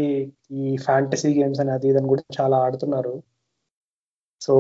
[0.61, 3.15] ఈ ఫ్యాంటసీ గేమ్స్ అని అది ఇదని కూడా చాలా ఆడుతున్నారు.
[4.41, 4.55] సో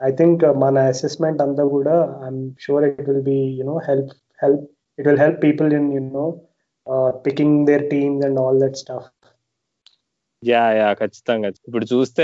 [0.00, 4.64] ఐ థింక్ మన అసెస్మెంట్ అంతా కూడా I'm sure it will be you know help help
[4.98, 6.26] it will help people in you know
[7.26, 9.08] picking their teams and all that stuff
[10.42, 11.48] yeah yeah ఖచ్చితంగా.
[11.68, 12.22] ఇప్పుడు చూస్తే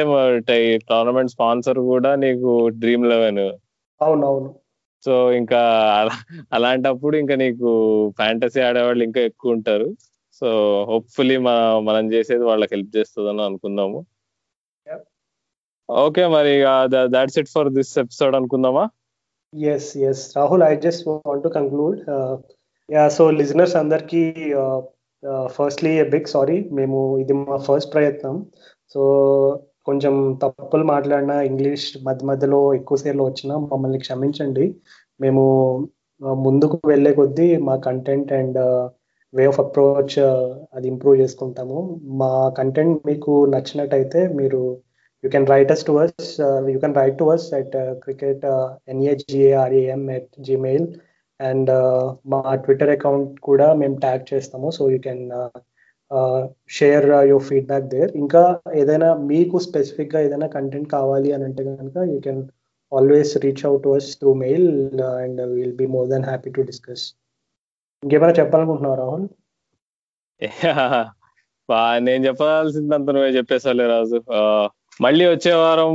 [0.93, 2.53] టోర్నమెంట్ స్పాన్సర్ కూడా నీకు
[2.83, 3.45] dream eleven
[4.01, 4.51] అవునవును.
[5.05, 5.61] So ఇంకా
[6.57, 7.71] అలాంటప్పుడు ఇంకా నీకు
[8.19, 9.89] ఫ్యాంటసీ ఆడేవాళ్ళు ఇంకా ఎక్కువ ఉంటారు.
[10.39, 10.49] సో
[10.91, 11.37] హోప్ఫుల్లీ
[11.89, 13.99] మనం చేసేది వాళ్ళకి హెల్ప్ చేస్తుందని అనుకుందాము.
[15.89, 16.55] ఓకే మరి
[17.15, 18.85] that's it for this episode అనుకుందామా?
[19.53, 21.99] Yes yes Rahul I just want to conclude
[22.89, 24.23] yeah so listeners అందరికీ
[25.57, 28.35] ఫస్ట్లీ బిగ్ సారీ మేము ఇది మా ఫస్ట్ ప్రయత్నం.
[28.95, 29.01] సో
[29.89, 34.67] కొంచెం తప్పులు మాట్లాడినా ఇంగ్లీష్ మధ్య మధ్యలో ఎక్కువసేపు వచ్చినా మమ్మల్ని క్షమించండి.
[35.25, 35.45] మేము
[36.45, 38.59] ముందుకు వెళ్ళే కొద్దీ మా content and
[39.35, 40.19] way of approach
[40.77, 41.79] అది ఇంప్రూవ్ చేసుకుంటాము.
[42.21, 44.61] మా కంటెంట్ మీకు నచ్చినట్టయితే మీరు
[45.25, 46.31] you can write us to us
[46.73, 48.45] you can write to us at cricket
[48.93, 50.87] ఎన్ఏజిఏఆర్ఏఎం at Gmail
[51.41, 51.71] and
[52.33, 54.69] మా ట్విట్టర్ అకౌంట్ కూడా మేము ట్యాగ్ చేస్తాము.
[54.79, 55.25] So you can
[56.71, 58.43] share your feedback there ఇంకా
[58.75, 62.43] ఏదైనా మీకు స్పెసిఫిక్గా ఏదైనా కంటెంట్ కావాలి అని అంటే కనుక you can
[62.93, 64.69] always reach out to us through mail
[65.23, 67.05] and will be more than happy to discuss
[68.03, 69.27] ఇంకేమైనా చెప్పాలనుకుంటున్నావు రాహుల్?
[71.69, 74.19] బా నేను చెప్పాల్సిందంత నువ్వే చెప్పేసాలే రాజు.
[75.01, 75.91] మళ్ళీ వచ్చే వారం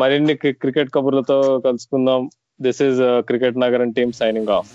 [0.00, 2.22] మరిన్ని క్రికెట్ కబుర్లతో కలుసుకుందాం.
[2.60, 4.70] This is cricket Nagaram team signing off